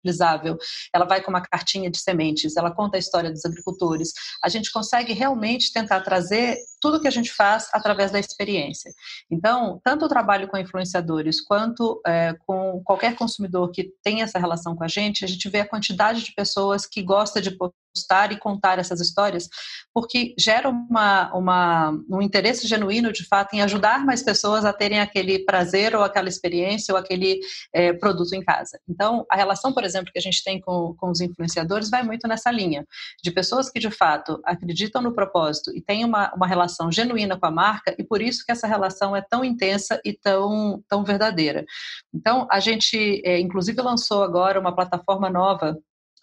reutilizável, 0.05 0.57
ela 0.93 1.05
vai 1.05 1.21
com 1.21 1.31
uma 1.31 1.41
cartinha 1.41 1.89
de 1.89 1.97
sementes, 1.97 2.55
ela 2.55 2.73
conta 2.73 2.97
a 2.97 2.99
história 2.99 3.31
dos 3.31 3.43
agricultores. 3.43 4.13
A 4.43 4.49
gente 4.49 4.71
consegue 4.71 5.13
realmente 5.13 5.73
tentar 5.73 6.01
trazer 6.01 6.57
tudo 6.79 7.01
que 7.01 7.07
a 7.07 7.11
gente 7.11 7.33
faz 7.33 7.67
através 7.73 8.11
da 8.11 8.19
experiência. 8.19 8.91
Então, 9.29 9.79
tanto 9.83 10.05
o 10.05 10.09
trabalho 10.09 10.47
com 10.47 10.57
influenciadores 10.57 11.41
quanto 11.41 12.01
é, 12.05 12.35
com 12.45 12.81
qualquer 12.83 13.15
consumidor 13.15 13.71
que 13.71 13.91
tem 14.03 14.21
essa 14.21 14.37
relação 14.37 14.75
com 14.75 14.83
a 14.83 14.87
gente, 14.87 15.25
a 15.25 15.27
gente 15.27 15.49
vê 15.49 15.61
a 15.61 15.67
quantidade 15.67 16.23
de 16.23 16.33
pessoas 16.33 16.85
que 16.85 17.01
gosta 17.01 17.41
de 17.41 17.57
postar 17.95 18.31
e 18.33 18.37
contar 18.37 18.77
essas 18.77 18.99
histórias, 18.99 19.47
porque 19.93 20.35
gera 20.37 20.69
uma, 20.69 21.33
uma, 21.33 21.91
um 22.09 22.21
interesse 22.21 22.67
genuíno, 22.67 23.13
de 23.13 23.25
fato, 23.25 23.53
em 23.53 23.61
ajudar 23.61 24.05
mais 24.05 24.21
pessoas 24.21 24.65
a 24.65 24.73
terem 24.73 24.99
aquele 24.99 25.39
prazer 25.45 25.95
ou 25.95 26.03
aquela 26.03 26.27
experiência 26.27 26.93
ou 26.93 26.99
aquele 26.99 27.39
é, 27.73 27.93
produto 27.93 28.33
em 28.33 28.43
casa. 28.43 28.77
Então, 28.89 29.25
a 29.31 29.37
relação, 29.37 29.73
por 29.73 29.85
exemplo, 29.85 30.11
que 30.11 30.19
a 30.19 30.21
gente 30.21 30.43
tem 30.43 30.59
com, 30.59 30.93
com 30.97 31.09
os 31.09 31.21
influenciadores 31.21 31.89
vai 31.89 32.03
muito 32.03 32.27
nessa 32.27 32.51
linha, 32.51 32.85
de 33.23 33.31
pessoas 33.31 33.69
que, 33.69 33.79
de 33.79 33.89
fato, 33.89 34.41
acreditam 34.43 35.01
no 35.01 35.13
propósito 35.13 35.71
e 35.73 35.81
têm 35.81 36.03
uma, 36.03 36.33
uma 36.35 36.47
relação 36.47 36.91
genuína 36.91 37.39
com 37.39 37.45
a 37.45 37.51
marca, 37.51 37.95
e 37.97 38.03
por 38.03 38.21
isso 38.21 38.43
que 38.45 38.51
essa 38.51 38.67
relação 38.67 39.15
é 39.15 39.21
tão 39.21 39.45
intensa 39.45 40.01
e 40.03 40.11
tão, 40.11 40.83
tão 40.89 41.03
verdadeira. 41.03 41.63
Então, 42.13 42.47
a 42.51 42.59
gente, 42.59 43.21
é, 43.23 43.39
inclusive, 43.39 43.81
lançou 43.81 44.23
agora 44.23 44.59
uma 44.59 44.75
plataforma 44.75 45.29
nova 45.29 45.77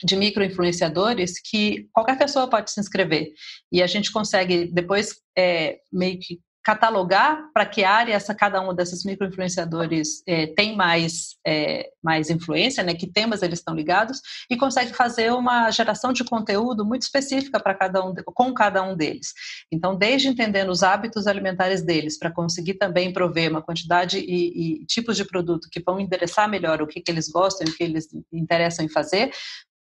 de 0.05 0.17
microinfluenciadores 0.17 1.41
que 1.41 1.89
qualquer 1.93 2.19
pessoa 2.19 2.49
pode 2.49 2.71
se 2.71 2.81
inscrever. 2.81 3.33
E 3.71 3.83
a 3.83 3.87
gente 3.87 4.13
consegue 4.13 4.67
depois 4.73 5.17
é, 5.37 5.79
meio 5.93 6.19
que 6.19 6.41
catalogar 6.65 7.51
para 7.53 7.67
que 7.67 7.83
área 7.83 8.15
essa 8.15 8.35
cada 8.35 8.61
um 8.61 8.73
desses 8.73 9.05
microinfluenciadores 9.05 10.23
é, 10.27 10.47
tem 10.47 10.77
mais, 10.77 11.37
é, 11.45 11.91
mais 12.03 12.31
influência, 12.31 12.85
né, 12.85 12.95
que 12.95 13.07
temas 13.07 13.43
eles 13.43 13.59
estão 13.59 13.75
ligados, 13.75 14.21
e 14.49 14.57
consegue 14.57 14.93
fazer 14.93 15.33
uma 15.33 15.71
geração 15.71 16.13
de 16.13 16.25
conteúdo 16.25 16.85
muito 16.85 17.03
específica 17.03 17.59
para 17.59 17.75
cada 17.75 18.05
um, 18.05 18.15
com 18.15 18.55
cada 18.55 18.83
um 18.83 18.97
deles. 18.97 19.33
Então, 19.73 19.97
desde 19.97 20.29
entendendo 20.29 20.71
os 20.71 20.83
hábitos 20.83 21.27
alimentares 21.27 21.83
deles, 21.83 22.19
para 22.19 22.31
conseguir 22.31 22.75
também 22.75 23.13
prover 23.13 23.51
uma 23.51 23.63
quantidade 23.63 24.19
e, 24.19 24.83
e, 24.83 24.87
tipos 24.87 25.17
de 25.17 25.25
produto 25.25 25.69
que 25.71 25.83
vão 25.83 25.99
endereçar 25.99 26.49
melhor 26.49 26.81
o 26.81 26.87
que, 26.87 27.01
que 27.01 27.11
eles 27.11 27.29
gostam 27.29 27.67
e 27.67 27.71
o 27.71 27.75
que 27.75 27.83
eles 27.83 28.09
interessam 28.33 28.85
em 28.85 28.89
fazer, 28.89 29.33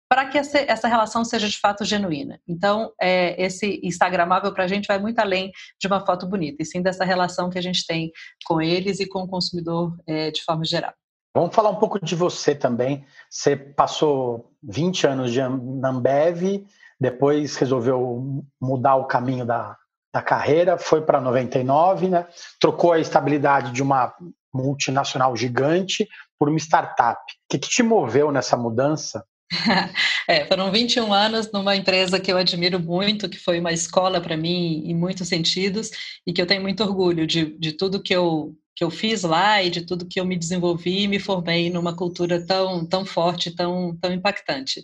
para 0.09 0.25
que 0.25 0.39
essa 0.39 0.87
relação 0.87 1.23
seja 1.23 1.47
de 1.47 1.59
fato 1.59 1.85
genuína. 1.85 2.41
Então, 2.47 2.91
é, 2.99 3.39
esse 3.41 3.79
Instagramável 3.83 4.51
para 4.51 4.63
a 4.63 4.67
gente 4.67 4.87
vai 4.87 4.97
muito 4.97 5.19
além 5.19 5.51
de 5.79 5.87
uma 5.87 6.03
foto 6.03 6.27
bonita, 6.27 6.63
e 6.63 6.65
sim 6.65 6.81
dessa 6.81 7.05
relação 7.05 7.47
que 7.47 7.59
a 7.59 7.61
gente 7.61 7.85
tem 7.85 8.11
com 8.43 8.59
eles 8.59 8.99
e 8.99 9.07
com 9.07 9.19
o 9.19 9.27
consumidor 9.27 9.95
é, 10.07 10.31
de 10.31 10.43
forma 10.43 10.65
geral. 10.65 10.93
Vamos 11.35 11.53
falar 11.53 11.69
um 11.69 11.75
pouco 11.75 12.03
de 12.03 12.15
você 12.15 12.55
também. 12.55 13.05
Você 13.29 13.55
passou 13.55 14.51
20 14.63 15.05
anos 15.05 15.31
de 15.31 15.39
Ambev, 15.39 16.65
depois 16.99 17.55
resolveu 17.55 18.43
mudar 18.59 18.95
o 18.95 19.05
caminho 19.05 19.45
da, 19.45 19.77
da 20.11 20.23
carreira, 20.23 20.79
foi 20.79 21.01
para 21.01 21.21
99, 21.21 22.09
né? 22.09 22.27
trocou 22.59 22.93
a 22.93 22.99
estabilidade 22.99 23.71
de 23.71 23.83
uma 23.83 24.11
multinacional 24.51 25.35
gigante 25.35 26.09
por 26.39 26.49
uma 26.49 26.57
startup. 26.57 27.21
O 27.21 27.35
que, 27.47 27.59
que 27.59 27.69
te 27.69 27.83
moveu 27.83 28.31
nessa 28.31 28.57
mudança 28.57 29.23
É, 30.27 30.45
foram 30.45 30.71
21 30.71 31.11
anos 31.11 31.51
numa 31.51 31.75
empresa 31.75 32.19
que 32.19 32.31
eu 32.31 32.37
admiro 32.37 32.79
muito, 32.79 33.27
que 33.27 33.39
foi 33.39 33.59
uma 33.59 33.73
escola 33.73 34.21
para 34.21 34.37
mim 34.37 34.83
em 34.85 34.95
muitos 34.95 35.27
sentidos 35.27 35.89
e 36.25 36.31
que 36.31 36.41
eu 36.41 36.45
tenho 36.45 36.61
muito 36.61 36.83
orgulho 36.83 37.25
de, 37.25 37.57
de 37.57 37.71
tudo 37.73 38.01
que 38.01 38.15
eu, 38.15 38.55
que 38.79 38.83
eu 38.85 38.89
fiz 38.89 39.23
lá 39.23 39.61
e 39.61 39.69
de 39.69 39.81
tudo 39.85 40.07
que 40.07 40.21
eu 40.21 40.25
me 40.25 40.37
desenvolvi 40.37 41.01
e 41.01 41.07
me 41.09 41.19
formei 41.19 41.69
numa 41.69 41.93
cultura 41.93 42.39
tão, 42.45 42.85
tão 42.85 43.05
forte, 43.05 43.53
tão, 43.53 43.97
tão 43.99 44.13
impactante. 44.13 44.81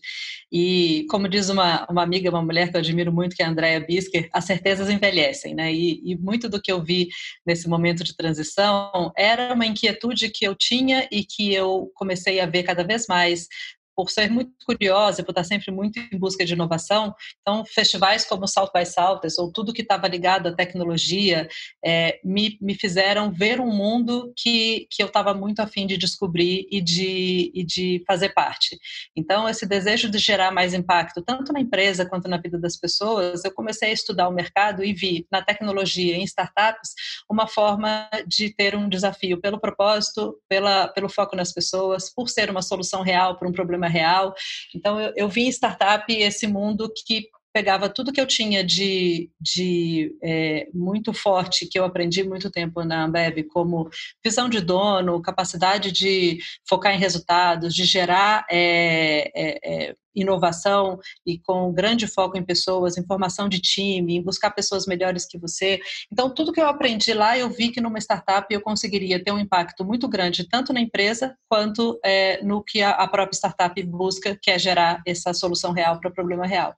E, 0.52 1.06
como 1.10 1.30
diz 1.30 1.48
uma, 1.48 1.88
uma 1.90 2.04
amiga, 2.04 2.30
uma 2.30 2.42
mulher 2.42 2.70
que 2.70 2.76
eu 2.76 2.82
admiro 2.82 3.14
muito, 3.14 3.36
que 3.38 3.42
é 3.42 3.46
a 3.46 3.50
Andrea 3.50 3.80
Bisker, 3.80 4.28
as 4.34 4.44
certezas 4.44 4.90
envelhecem, 4.90 5.56
né? 5.56 5.74
E, 5.74 6.02
e 6.04 6.18
muito 6.18 6.50
do 6.50 6.62
que 6.62 6.70
eu 6.70 6.84
vi 6.84 7.08
nesse 7.46 7.70
momento 7.70 8.04
de 8.04 8.14
transição 8.14 9.14
era 9.16 9.54
uma 9.54 9.66
inquietude 9.66 10.30
que 10.30 10.46
eu 10.46 10.56
tinha 10.56 11.08
e 11.10 11.24
que 11.24 11.54
eu 11.54 11.90
comecei 11.96 12.42
a 12.42 12.46
ver 12.46 12.64
cada 12.64 12.84
vez 12.84 13.06
mais 13.08 13.48
por 13.96 14.10
ser 14.10 14.30
muito 14.30 14.52
curiosa, 14.66 15.24
por 15.24 15.32
estar 15.32 15.44
sempre 15.44 15.72
muito 15.72 16.00
em 16.00 16.18
busca 16.18 16.46
de 16.46 16.54
inovação, 16.54 17.14
então 17.42 17.64
festivais 17.66 18.26
como 18.26 18.48
South 18.48 18.72
by 18.74 18.86
Southwest 18.86 19.40
ou 19.40 19.52
tudo 19.52 19.74
que 19.74 19.82
estava 19.82 20.08
ligado 20.08 20.48
à 20.48 20.52
tecnologia 20.52 21.48
é, 21.84 22.20
me, 22.24 22.58
me 22.62 22.76
fizeram 22.76 23.32
ver 23.32 23.60
um 23.60 23.72
mundo 23.72 24.34
que, 24.38 24.88
que 24.92 25.02
eu 25.02 25.08
estava 25.08 25.34
muito 25.34 25.62
afim 25.62 25.88
de 25.88 25.98
descobrir 25.98 26.68
e 26.72 26.82
de, 26.82 27.52
e 27.54 27.64
de 27.64 28.04
fazer 28.08 28.30
parte. 28.30 28.78
Então 29.16 29.48
esse 29.48 29.66
desejo 29.66 30.10
de 30.10 30.18
gerar 30.18 30.52
mais 30.52 30.74
impacto 30.74 31.22
tanto 31.22 31.54
na 31.54 31.60
empresa 31.60 32.06
quanto 32.06 32.28
na 32.28 32.38
vida 32.38 32.60
das 32.60 32.78
pessoas, 32.78 33.44
eu 33.44 33.54
comecei 33.54 33.90
a 33.90 33.94
estudar 33.94 34.28
o 34.28 34.34
mercado 34.34 34.84
e 34.84 34.94
vi 34.94 35.26
na 35.32 35.42
tecnologia 35.42 36.16
em 36.16 36.24
startups 36.24 36.94
uma 37.30 37.48
forma 37.48 38.10
de 38.28 38.54
ter 38.54 38.76
um 38.76 38.90
desafio 38.90 39.40
pelo 39.40 39.60
propósito, 39.60 40.40
pela, 40.50 40.88
pelo 40.88 41.10
foco 41.10 41.36
nas 41.36 41.54
pessoas, 41.54 42.14
por 42.14 42.30
ser 42.30 42.50
uma 42.50 42.62
solução 42.62 43.02
real 43.02 43.38
para 43.38 43.48
um 43.48 43.52
problema 43.52 43.85
problema 43.86 43.90
real. 43.90 44.34
Então, 44.74 45.00
eu, 45.00 45.14
eu 45.16 45.30
vi 45.30 45.44
em 45.44 45.50
startup 45.50 46.12
esse 46.12 46.48
mundo 46.48 46.92
que 47.06 47.30
pegava 47.54 47.88
tudo 47.88 48.12
que 48.12 48.20
eu 48.20 48.26
tinha 48.26 48.62
de, 48.66 49.30
de 49.40 50.14
é, 50.22 50.68
muito 50.74 51.14
forte, 51.14 51.66
que 51.66 51.80
eu 51.80 51.86
aprendi 51.86 52.22
muito 52.22 52.52
tempo 52.52 52.84
na 52.84 53.06
Ambev, 53.06 53.44
como 53.46 53.90
visão 54.24 54.50
de 54.50 54.60
dono, 54.60 55.22
capacidade 55.22 55.90
de 55.90 56.38
focar 56.68 56.94
em 56.94 57.00
resultados, 57.00 57.74
de 57.74 57.86
gerar 57.86 58.46
é, 58.52 59.32
é, 59.34 59.60
é 59.64 59.96
inovação 60.16 61.00
e 61.26 61.38
com 61.40 61.72
grande 61.74 62.08
foco 62.08 62.38
em 62.38 62.44
pessoas, 62.44 62.98
em 62.98 63.06
formação 63.06 63.50
de 63.50 63.60
time, 63.60 64.16
em 64.16 64.22
buscar 64.22 64.52
pessoas 64.52 64.86
melhores 64.86 65.26
que 65.26 65.38
você. 65.38 65.80
Então, 66.12 66.30
tudo 66.30 66.52
que 66.52 66.62
eu 66.62 66.68
aprendi 66.68 67.14
lá, 67.14 67.38
eu 67.38 67.50
vi 67.50 67.70
que 67.70 67.82
numa 67.82 68.00
startup 68.00 68.52
eu 68.54 68.62
conseguiria 68.62 69.24
ter 69.24 69.32
um 69.32 69.40
impacto 69.40 69.84
muito 69.84 70.08
grande, 70.08 70.48
tanto 70.50 70.74
na 70.74 70.80
empresa 70.80 71.36
quanto 71.50 72.00
é, 72.04 72.44
no 72.44 72.64
que 72.64 72.82
a, 72.82 72.92
a 72.92 73.08
própria 73.08 73.36
startup 73.36 73.82
busca, 73.84 74.38
que 74.42 74.52
é 74.52 74.58
gerar 74.58 75.02
essa 75.06 75.34
solução 75.34 75.72
real 75.72 76.00
para 76.00 76.10
o 76.10 76.14
problema 76.14 76.46
real. 76.46 76.76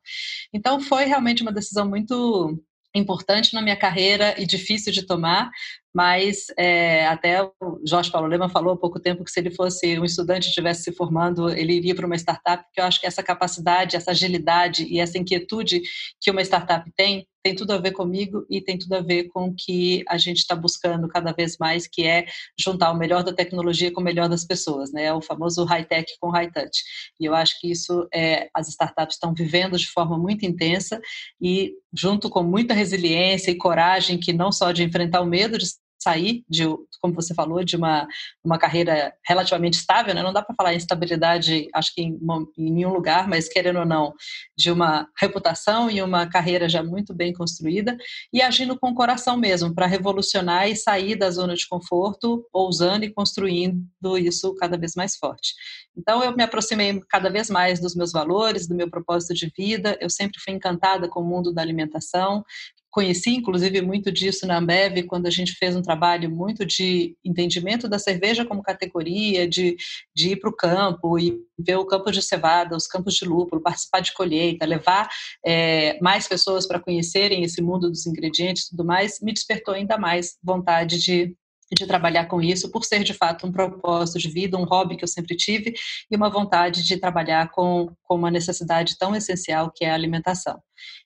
Então, 0.54 0.80
foi 0.80 1.06
realmente 1.06 1.42
uma 1.42 1.52
decisão 1.52 1.88
muito 1.88 2.60
importante 2.98 3.54
na 3.54 3.62
minha 3.62 3.76
carreira 3.76 4.36
e 4.38 4.46
difícil 4.46 4.92
de 4.92 5.06
tomar, 5.06 5.50
mas 5.94 6.48
é, 6.58 7.08
até 7.08 7.42
o 7.44 7.82
Jorge 7.86 8.12
Paulo 8.12 8.28
Lema 8.28 8.50
falou 8.50 8.74
há 8.74 8.78
pouco 8.78 9.00
tempo 9.00 9.24
que 9.24 9.32
se 9.32 9.40
ele 9.40 9.52
fosse 9.52 9.98
um 10.00 10.06
estudante 10.06 10.48
estivesse 10.48 10.84
se 10.84 10.92
formando, 10.92 11.50
ele 11.50 11.74
iria 11.74 11.96
para 11.96 12.06
uma 12.06 12.16
startup, 12.16 12.64
porque 12.64 12.80
eu 12.80 12.86
acho 12.86 13.00
que 13.00 13.08
essa 13.08 13.24
capacidade, 13.24 13.96
essa 13.96 14.12
agilidade 14.12 14.84
e 14.84 15.00
essa 15.00 15.18
inquietude 15.18 15.82
que 16.22 16.30
uma 16.30 16.42
startup 16.42 16.88
tem, 16.96 17.28
tem 17.48 17.56
tudo 17.56 17.72
a 17.72 17.78
ver 17.78 17.92
comigo 17.92 18.46
e 18.50 18.60
tem 18.60 18.78
tudo 18.78 18.94
a 18.94 19.02
ver 19.02 19.30
com 19.30 19.46
o 19.46 19.56
que 19.56 20.04
a 20.10 20.18
gente 20.18 20.40
está 20.40 20.54
buscando 20.54 21.08
cada 21.08 21.32
vez 21.32 21.58
mais, 21.58 21.88
que 21.88 22.06
é 22.06 22.26
juntar 22.60 22.92
o 22.92 22.98
melhor 22.98 23.24
da 23.24 23.32
tecnologia 23.32 23.90
com 23.90 24.02
o 24.02 24.04
melhor 24.04 24.28
das 24.28 24.44
pessoas, 24.44 24.92
né? 24.92 25.14
O 25.14 25.22
famoso 25.22 25.64
high-tech 25.64 26.12
com 26.20 26.30
high-touch. 26.30 26.84
E 27.18 27.24
eu 27.24 27.34
acho 27.34 27.58
que 27.62 27.72
isso 27.72 28.06
é, 28.14 28.50
as 28.54 28.68
startups 28.68 29.16
estão 29.16 29.34
vivendo 29.34 29.78
de 29.78 29.88
forma 29.88 30.18
muito 30.18 30.46
intensa 30.46 31.00
e 31.42 31.72
junto 31.94 32.30
com 32.30 32.44
muita 32.44 32.74
resiliência 32.74 33.50
e 33.50 33.56
coragem, 33.56 34.20
que 34.20 34.34
não 34.34 34.52
só 34.52 34.74
de 34.74 34.84
enfrentar 34.84 35.22
o 35.22 35.26
medo 35.26 35.58
de 35.58 35.68
sair 36.00 36.44
de, 36.50 36.64
como 37.02 37.14
você 37.14 37.34
falou, 37.34 37.64
de 37.64 37.76
uma, 37.76 38.08
uma 38.44 38.58
carreira 38.58 39.14
relativamente 39.26 39.76
estável, 39.76 40.14
né? 40.14 40.22
não 40.22 40.34
dá 40.34 40.42
para 40.42 40.56
falar 40.56 40.74
em 40.74 40.78
estabilidade, 40.78 41.68
acho 41.74 41.94
que 41.94 42.02
em, 42.02 42.20
em, 42.58 42.72
nenhum 42.72 42.94
lugar, 42.94 43.28
mas 43.28 43.48
querendo 43.50 43.80
ou 43.80 43.86
não, 43.86 44.14
de 44.58 44.72
uma 44.72 45.08
reputação 45.20 45.90
e 45.90 46.02
uma 46.02 46.28
carreira 46.28 46.70
já 46.70 46.84
muito 46.84 47.14
bem 47.14 47.34
construída, 47.34 47.98
e 48.32 48.42
agindo 48.42 48.78
com 48.78 48.90
o 48.90 48.96
coração 48.96 49.38
mesmo, 49.38 49.74
para 49.74 49.86
revolucionar 49.86 50.70
e 50.70 50.76
sair 50.76 51.16
da 51.16 51.30
zona 51.32 51.56
de 51.56 51.68
conforto, 51.68 52.48
ousando 52.54 53.06
e 53.06 53.14
construindo 53.14 53.86
isso 54.18 54.54
cada 54.56 54.78
vez 54.78 54.94
mais 54.96 55.16
forte. 55.16 55.54
Então, 55.98 56.24
eu 56.24 56.36
me 56.36 56.44
aproximei 56.44 57.02
cada 57.10 57.30
vez 57.30 57.50
mais 57.50 57.80
dos 57.80 57.96
meus 57.96 58.12
valores, 58.12 58.68
do 58.68 58.76
meu 58.76 58.90
propósito 58.90 59.34
de 59.34 59.52
vida, 59.58 59.98
eu 60.00 60.10
sempre 60.10 60.40
fui 60.40 60.54
encantada 60.54 61.10
com 61.10 61.22
o 61.22 61.26
mundo 61.26 61.52
da 61.52 61.62
alimentação, 61.62 62.44
conheci, 62.90 63.36
inclusive, 63.36 63.82
muito 63.82 64.12
disso 64.12 64.48
na 64.48 64.58
Ambev, 64.58 65.04
quando 65.04 65.28
a 65.28 65.30
gente 65.30 65.54
fez 65.54 65.76
um 65.76 65.82
trabalho 65.82 66.30
muito 66.30 66.66
de 66.66 67.16
entendimento 67.24 67.88
da 67.88 68.00
cerveja 68.00 68.46
como 68.46 68.64
categoria, 68.64 69.48
de, 69.48 69.76
de 70.16 70.32
ir 70.32 70.38
para 70.38 70.50
o 70.50 70.56
campo 70.56 71.20
e 71.20 71.38
ver 71.58 71.76
o 71.78 71.86
campo 71.86 72.12
de 72.12 72.22
cevada, 72.22 72.76
os 72.76 72.88
campos 72.88 73.16
de 73.16 73.26
lúpulo, 73.26 73.62
participar 73.62 74.00
de 74.00 74.14
colheita, 74.14 74.66
levar 74.66 75.10
é, 75.46 76.00
mais 76.02 76.28
pessoas 76.28 76.68
para 76.68 76.80
conhecerem 76.80 77.44
esse 77.44 77.62
mundo 77.62 77.90
dos 77.90 78.06
ingredientes 78.06 78.66
e 78.66 78.70
tudo 78.72 78.86
mais, 78.86 79.20
me 79.22 79.34
despertou 79.34 79.74
ainda 79.74 79.98
mais 79.98 80.38
vontade 80.44 81.00
de 81.00 81.36
de 81.76 81.86
trabalhar 81.86 82.26
com 82.26 82.42
isso, 82.42 82.72
por 82.72 82.84
ser 82.84 83.04
de 83.04 83.14
fato 83.14 83.46
um 83.46 83.52
propósito 83.52 84.20
de 84.20 84.30
vida, 84.30 84.58
um 84.58 84.64
hobby 84.64 84.96
que 84.96 85.04
eu 85.04 85.08
sempre 85.08 85.36
tive 85.36 85.74
e 86.10 86.16
uma 86.16 86.30
vontade 86.30 86.84
de 86.84 86.98
trabalhar 86.98 87.50
com, 87.52 87.92
com 88.04 88.16
uma 88.16 88.32
necessidade 88.32 88.98
tão 88.98 89.16
essencial 89.16 89.72
que 89.74 89.84
é 89.84 89.92
a 89.92 89.94
alimentação. 89.94 90.62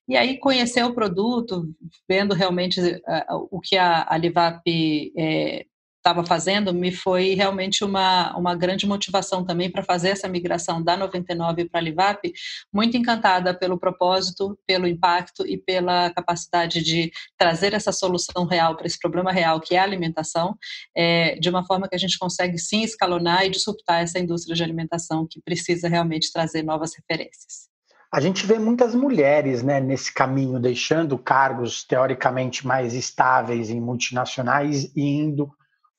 E 0.08 0.18
aí 0.18 0.38
conhecer 0.40 0.84
o 0.84 0.94
produto, 0.94 1.68
vendo 2.08 2.36
realmente 2.36 2.80
uh, 2.82 3.48
o 3.50 3.60
que 3.60 3.78
a, 3.78 4.06
a 4.08 4.18
Livap 4.18 4.62
é, 5.18 5.66
estava 6.02 6.26
fazendo 6.26 6.74
me 6.74 6.92
foi 6.92 7.36
realmente 7.36 7.84
uma, 7.84 8.36
uma 8.36 8.56
grande 8.56 8.88
motivação 8.88 9.46
também 9.46 9.70
para 9.72 9.84
fazer 9.84 10.10
essa 10.10 10.28
migração 10.28 10.84
da 10.84 10.98
99 10.98 11.70
para 11.70 11.80
a 11.80 11.84
Livap, 11.84 12.34
muito 12.74 12.98
encantada 12.98 13.54
pelo 13.54 13.80
propósito, 13.80 14.58
pelo 14.66 14.88
impacto 14.88 15.46
e 15.48 15.58
pela 15.58 16.10
capacidade 16.10 16.84
de 16.84 17.12
trazer 17.38 17.74
essa 17.74 17.92
solução 17.92 18.46
real 18.46 18.76
para 18.76 18.88
esse 18.88 19.00
problema 19.00 19.32
real 19.32 19.62
que 19.62 19.76
é 19.76 19.80
a 19.80 19.84
alimentação, 19.84 20.58
é, 20.98 21.36
de 21.36 21.50
uma 21.50 21.66
forma 21.66 21.88
que 21.88 21.96
a 21.96 22.00
gente 22.00 22.18
consegue 22.18 22.58
sim 22.58 22.82
escalonar 22.82 23.46
e 23.46 23.50
disruptar 23.50 24.02
essa 24.02 24.20
indústria 24.20 24.56
de 24.56 24.64
alimentação 24.64 25.28
que 25.30 25.40
precisa 25.42 25.88
realmente 25.88 26.34
trazer 26.34 26.64
novas 26.64 26.94
referências. 26.96 27.70
A 28.12 28.20
gente 28.20 28.46
vê 28.46 28.60
muitas 28.60 28.94
mulheres 28.94 29.64
né, 29.64 29.80
nesse 29.80 30.14
caminho, 30.14 30.60
deixando 30.60 31.18
cargos 31.18 31.86
teoricamente 31.86 32.68
mais 32.68 32.94
estáveis 32.94 33.70
em 33.70 33.80
multinacionais 33.80 34.92
e 34.96 35.02
indo 35.02 35.50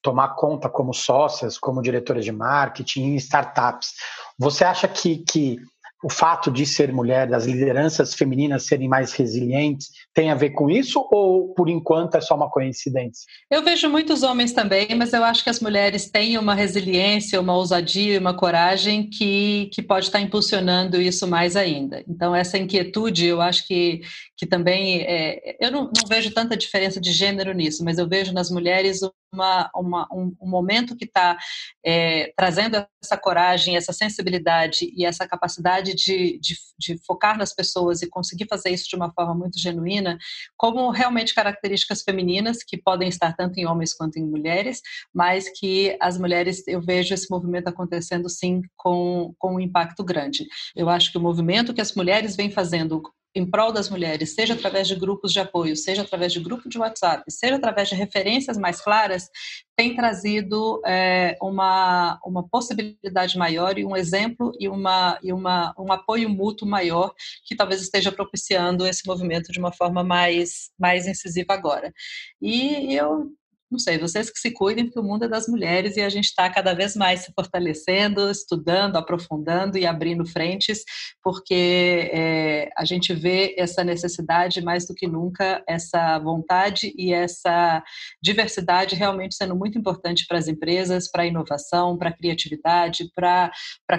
tomar 0.02 0.34
conta 0.34 0.68
como 0.68 0.92
sócias, 0.92 1.56
como 1.56 1.80
diretoras 1.80 2.24
de 2.24 2.32
marketing 2.32 3.12
em 3.12 3.16
startups. 3.16 3.92
Você 4.38 4.64
acha 4.64 4.88
que, 4.88 5.18
que 5.18 5.58
o 6.02 6.10
fato 6.10 6.50
de 6.50 6.66
ser 6.66 6.92
mulher, 6.92 7.28
das 7.28 7.46
lideranças 7.46 8.12
femininas 8.12 8.66
serem 8.66 8.88
mais 8.88 9.12
resilientes, 9.12 9.90
tem 10.12 10.30
a 10.30 10.34
ver 10.34 10.50
com 10.50 10.68
isso 10.68 10.98
ou 11.12 11.54
por 11.54 11.68
enquanto 11.68 12.16
é 12.16 12.20
só 12.20 12.34
uma 12.34 12.50
coincidência? 12.50 13.24
Eu 13.48 13.62
vejo 13.62 13.88
muitos 13.88 14.24
homens 14.24 14.52
também, 14.52 14.88
mas 14.96 15.12
eu 15.12 15.22
acho 15.22 15.44
que 15.44 15.50
as 15.50 15.60
mulheres 15.60 16.10
têm 16.10 16.36
uma 16.36 16.54
resiliência, 16.54 17.40
uma 17.40 17.54
ousadia, 17.54 18.18
uma 18.18 18.34
coragem 18.34 19.08
que, 19.08 19.70
que 19.72 19.80
pode 19.80 20.06
estar 20.06 20.20
impulsionando 20.20 21.00
isso 21.00 21.28
mais 21.28 21.54
ainda. 21.54 22.02
Então, 22.08 22.34
essa 22.34 22.58
inquietude, 22.58 23.26
eu 23.26 23.40
acho 23.40 23.66
que, 23.66 24.00
que 24.36 24.44
também. 24.44 25.02
É, 25.02 25.56
eu 25.60 25.70
não, 25.70 25.84
não 25.84 26.08
vejo 26.08 26.32
tanta 26.32 26.56
diferença 26.56 27.00
de 27.00 27.12
gênero 27.12 27.52
nisso, 27.52 27.84
mas 27.84 27.98
eu 27.98 28.08
vejo 28.08 28.32
nas 28.32 28.50
mulheres 28.50 29.00
uma, 29.32 29.70
uma, 29.74 30.08
um, 30.12 30.36
um, 30.40 30.48
momento 30.48 30.94
que 30.94 31.06
está 31.06 31.38
é, 31.84 32.32
trazendo 32.36 32.86
essa 33.02 33.16
coragem, 33.16 33.76
essa 33.76 33.92
sensibilidade 33.92 34.92
e 34.94 35.04
essa 35.04 35.26
capacidade 35.26 35.94
de, 35.94 36.38
de, 36.38 36.56
de, 36.78 36.98
focar 37.04 37.38
nas 37.38 37.54
pessoas 37.54 38.02
e 38.02 38.10
conseguir 38.10 38.46
fazer 38.46 38.70
isso 38.70 38.88
de 38.88 38.96
uma 38.96 39.10
forma 39.12 39.34
muito 39.34 39.58
genuína, 39.58 40.18
como 40.56 40.90
realmente 40.90 41.34
características 41.34 42.02
femininas 42.02 42.58
que 42.62 42.76
podem 42.76 43.08
estar 43.08 43.34
tanto 43.34 43.58
em 43.58 43.66
homens 43.66 43.94
quanto 43.94 44.18
em 44.18 44.26
mulheres, 44.26 44.80
mas 45.14 45.48
que 45.48 45.96
as 46.00 46.18
mulheres, 46.18 46.66
eu 46.68 46.80
vejo 46.80 47.14
esse 47.14 47.30
movimento 47.30 47.68
acontecendo 47.68 48.28
sim 48.28 48.60
com, 48.76 49.34
com 49.38 49.54
um 49.54 49.60
impacto 49.60 50.04
grande. 50.04 50.46
Eu 50.76 50.88
acho 50.88 51.10
que 51.10 51.18
o 51.18 51.20
movimento 51.20 51.72
que 51.72 51.80
as 51.80 51.94
mulheres 51.94 52.36
vêm 52.36 52.50
fazendo 52.50 53.02
em 53.34 53.48
prol 53.48 53.72
das 53.72 53.88
mulheres, 53.88 54.34
seja 54.34 54.54
através 54.54 54.86
de 54.86 54.94
grupos 54.94 55.32
de 55.32 55.40
apoio, 55.40 55.74
seja 55.76 56.02
através 56.02 56.32
de 56.32 56.40
grupo 56.40 56.68
de 56.68 56.78
WhatsApp, 56.78 57.24
seja 57.28 57.56
através 57.56 57.88
de 57.88 57.94
referências 57.94 58.58
mais 58.58 58.80
claras, 58.80 59.28
tem 59.74 59.96
trazido 59.96 60.82
é, 60.84 61.36
uma, 61.40 62.20
uma 62.24 62.46
possibilidade 62.46 63.38
maior 63.38 63.78
e 63.78 63.84
um 63.84 63.96
exemplo 63.96 64.52
e, 64.60 64.68
uma, 64.68 65.18
e 65.22 65.32
uma, 65.32 65.74
um 65.78 65.90
apoio 65.90 66.28
mútuo 66.28 66.68
maior 66.68 67.12
que 67.46 67.56
talvez 67.56 67.80
esteja 67.80 68.12
propiciando 68.12 68.86
esse 68.86 69.06
movimento 69.06 69.50
de 69.50 69.58
uma 69.58 69.72
forma 69.72 70.04
mais, 70.04 70.70
mais 70.78 71.06
incisiva 71.06 71.54
agora. 71.54 71.92
E 72.40 72.94
eu 72.94 73.32
não 73.72 73.78
sei, 73.78 73.96
vocês 73.98 74.30
que 74.30 74.38
se 74.38 74.52
cuidem, 74.52 74.84
porque 74.84 75.00
o 75.00 75.02
mundo 75.02 75.24
é 75.24 75.28
das 75.28 75.48
mulheres 75.48 75.96
e 75.96 76.02
a 76.02 76.08
gente 76.10 76.26
está 76.26 76.50
cada 76.50 76.74
vez 76.74 76.94
mais 76.94 77.20
se 77.20 77.32
fortalecendo, 77.34 78.30
estudando, 78.30 78.96
aprofundando 78.96 79.78
e 79.78 79.86
abrindo 79.86 80.26
frentes, 80.26 80.84
porque 81.22 82.10
é, 82.12 82.68
a 82.76 82.84
gente 82.84 83.14
vê 83.14 83.54
essa 83.58 83.82
necessidade 83.82 84.60
mais 84.60 84.86
do 84.86 84.94
que 84.94 85.06
nunca, 85.06 85.64
essa 85.66 86.18
vontade 86.18 86.92
e 86.98 87.14
essa 87.14 87.82
diversidade 88.22 88.94
realmente 88.94 89.34
sendo 89.34 89.56
muito 89.56 89.78
importante 89.78 90.26
para 90.28 90.36
as 90.38 90.48
empresas, 90.48 91.10
para 91.10 91.22
a 91.22 91.26
inovação, 91.26 91.96
para 91.96 92.10
a 92.10 92.16
criatividade, 92.16 93.10
para 93.14 93.50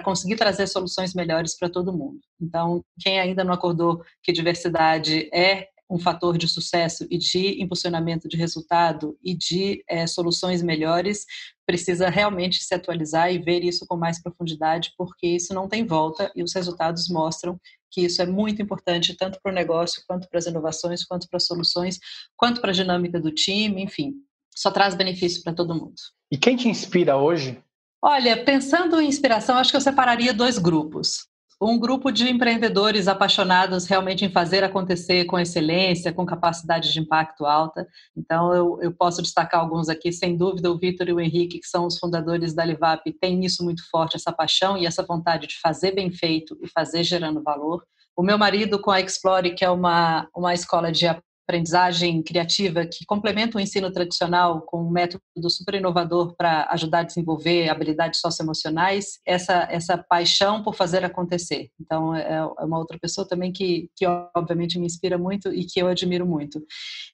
conseguir 0.03 0.35
trazer 0.35 0.67
soluções 0.67 1.15
melhores 1.15 1.57
para 1.57 1.67
todo 1.67 1.91
mundo. 1.91 2.19
Então, 2.39 2.83
quem 2.99 3.19
ainda 3.19 3.43
não 3.43 3.53
acordou 3.53 4.03
que 4.21 4.31
diversidade 4.31 5.29
é 5.33 5.72
um 5.89 5.99
fator 5.99 6.37
de 6.37 6.47
sucesso 6.47 7.05
e 7.09 7.17
de 7.17 7.61
impulsionamento 7.61 8.27
de 8.27 8.37
resultado 8.37 9.17
e 9.23 9.35
de 9.35 9.83
é, 9.87 10.07
soluções 10.07 10.61
melhores, 10.61 11.25
precisa 11.65 12.09
realmente 12.09 12.63
se 12.63 12.73
atualizar 12.73 13.31
e 13.31 13.37
ver 13.37 13.63
isso 13.63 13.85
com 13.87 13.95
mais 13.95 14.21
profundidade, 14.21 14.93
porque 14.97 15.27
isso 15.27 15.53
não 15.53 15.67
tem 15.67 15.85
volta 15.85 16.31
e 16.35 16.43
os 16.43 16.53
resultados 16.53 17.09
mostram 17.09 17.59
que 17.91 18.01
isso 18.01 18.21
é 18.21 18.25
muito 18.25 18.61
importante 18.61 19.15
tanto 19.15 19.39
para 19.41 19.51
o 19.51 19.55
negócio, 19.55 20.01
quanto 20.07 20.27
para 20.27 20.39
as 20.39 20.45
inovações, 20.47 21.05
quanto 21.05 21.27
para 21.29 21.37
as 21.37 21.45
soluções, 21.45 21.99
quanto 22.35 22.59
para 22.59 22.71
a 22.71 22.73
dinâmica 22.73 23.19
do 23.19 23.31
time, 23.31 23.83
enfim, 23.83 24.13
só 24.55 24.71
traz 24.71 24.95
benefício 24.95 25.43
para 25.43 25.53
todo 25.53 25.75
mundo. 25.75 25.95
E 26.31 26.37
quem 26.37 26.55
te 26.55 26.67
inspira 26.67 27.17
hoje? 27.17 27.61
Olha, 28.01 28.43
pensando 28.43 28.99
em 28.99 29.07
inspiração, 29.07 29.57
acho 29.57 29.71
que 29.71 29.77
eu 29.77 29.81
separaria 29.81 30.33
dois 30.33 30.57
grupos 30.57 31.27
um 31.63 31.79
grupo 31.79 32.11
de 32.11 32.29
empreendedores 32.29 33.07
apaixonados 33.07 33.85
realmente 33.85 34.25
em 34.25 34.29
fazer 34.29 34.63
acontecer 34.63 35.25
com 35.25 35.39
excelência, 35.39 36.11
com 36.11 36.25
capacidade 36.25 36.91
de 36.91 36.99
impacto 36.99 37.45
alta. 37.45 37.87
Então, 38.15 38.53
eu, 38.53 38.79
eu 38.81 38.93
posso 38.93 39.21
destacar 39.21 39.61
alguns 39.61 39.89
aqui, 39.89 40.11
sem 40.11 40.35
dúvida, 40.35 40.71
o 40.71 40.77
Vitor 40.77 41.07
e 41.07 41.13
o 41.13 41.19
Henrique, 41.19 41.59
que 41.59 41.67
são 41.67 41.85
os 41.85 41.97
fundadores 41.97 42.53
da 42.53 42.65
Livap, 42.65 43.01
têm 43.19 43.45
isso 43.45 43.63
muito 43.63 43.83
forte, 43.89 44.15
essa 44.15 44.31
paixão 44.31 44.77
e 44.77 44.85
essa 44.85 45.03
vontade 45.03 45.47
de 45.47 45.59
fazer 45.59 45.91
bem 45.91 46.11
feito 46.11 46.57
e 46.61 46.67
fazer 46.67 47.03
gerando 47.03 47.41
valor. 47.41 47.83
O 48.15 48.21
meu 48.21 48.37
marido 48.37 48.79
com 48.79 48.91
a 48.91 49.01
Explore, 49.01 49.55
que 49.55 49.65
é 49.65 49.69
uma, 49.69 50.27
uma 50.35 50.53
escola 50.53 50.91
de 50.91 51.07
aprendizagem 51.43 52.23
criativa 52.23 52.85
que 52.85 53.05
complementa 53.05 53.57
o 53.57 53.61
ensino 53.61 53.91
tradicional 53.91 54.61
com 54.61 54.83
um 54.83 54.89
método 54.89 55.21
super 55.49 55.75
inovador 55.75 56.35
para 56.35 56.67
ajudar 56.71 56.99
a 56.99 57.03
desenvolver 57.03 57.69
habilidades 57.69 58.19
socioemocionais, 58.19 59.19
essa, 59.25 59.67
essa 59.69 59.97
paixão 59.97 60.63
por 60.63 60.73
fazer 60.73 61.03
acontecer. 61.03 61.69
Então, 61.79 62.15
é, 62.15 62.37
é 62.37 62.63
uma 62.63 62.79
outra 62.79 62.97
pessoa 62.99 63.27
também 63.27 63.51
que, 63.51 63.89
que 63.95 64.05
obviamente 64.35 64.79
me 64.79 64.85
inspira 64.85 65.17
muito 65.17 65.53
e 65.53 65.65
que 65.65 65.81
eu 65.81 65.87
admiro 65.87 66.25
muito. 66.25 66.61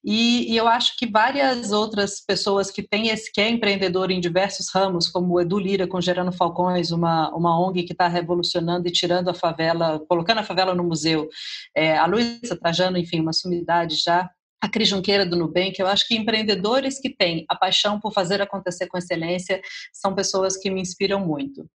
E, 0.04 0.52
e 0.52 0.56
eu 0.56 0.68
acho 0.68 0.96
que 0.98 1.10
várias 1.10 1.72
outras 1.72 2.22
pessoas 2.26 2.70
que 2.70 2.84
têm 2.84 3.10
esse, 3.10 3.32
que 3.32 3.42
é 3.42 3.50
empreendedor 3.50 4.12
em 4.12 4.20
diversos 4.20 4.70
ramos, 4.74 5.10
como 5.10 5.34
o 5.34 5.42
Edu 5.42 5.58
Lira 5.58 5.88
com 5.88 6.00
Gerando 6.00 6.32
Falcões, 6.32 6.92
uma, 6.92 7.30
uma 7.36 7.60
ONG 7.60 7.84
que 7.84 7.94
está 7.94 8.08
revolucionando 8.08 8.88
e 8.88 8.92
tirando 8.92 9.30
a 9.30 9.34
favela, 9.34 10.00
colocando 10.08 10.40
a 10.40 10.44
favela 10.44 10.76
no 10.76 10.84
museu, 10.84 11.28
é, 11.76 11.98
a 11.98 12.06
Luísa 12.06 12.56
Trajano, 12.60 12.98
enfim, 12.98 13.20
uma 13.20 13.34
sumidade 13.34 13.96
já 13.96 14.29
a 14.62 14.68
Cris 14.68 14.90
Junqueira 14.90 15.26
do 15.26 15.38
Nubank, 15.38 15.80
eu 15.80 15.88
acho 15.88 16.08
que 16.08 16.16
empreendedores 16.16 17.00
que 17.00 17.10
têm 17.10 17.46
a 17.48 17.56
paixão 17.56 18.00
por 18.00 18.12
fazer 18.12 18.42
acontecer 18.42 18.88
com 18.88 18.98
excelência 18.98 19.62
são 19.94 20.14
pessoas 20.14 20.58
que 20.58 20.70
me 20.70 20.82
inspiram 20.82 21.26
muito. 21.26 21.70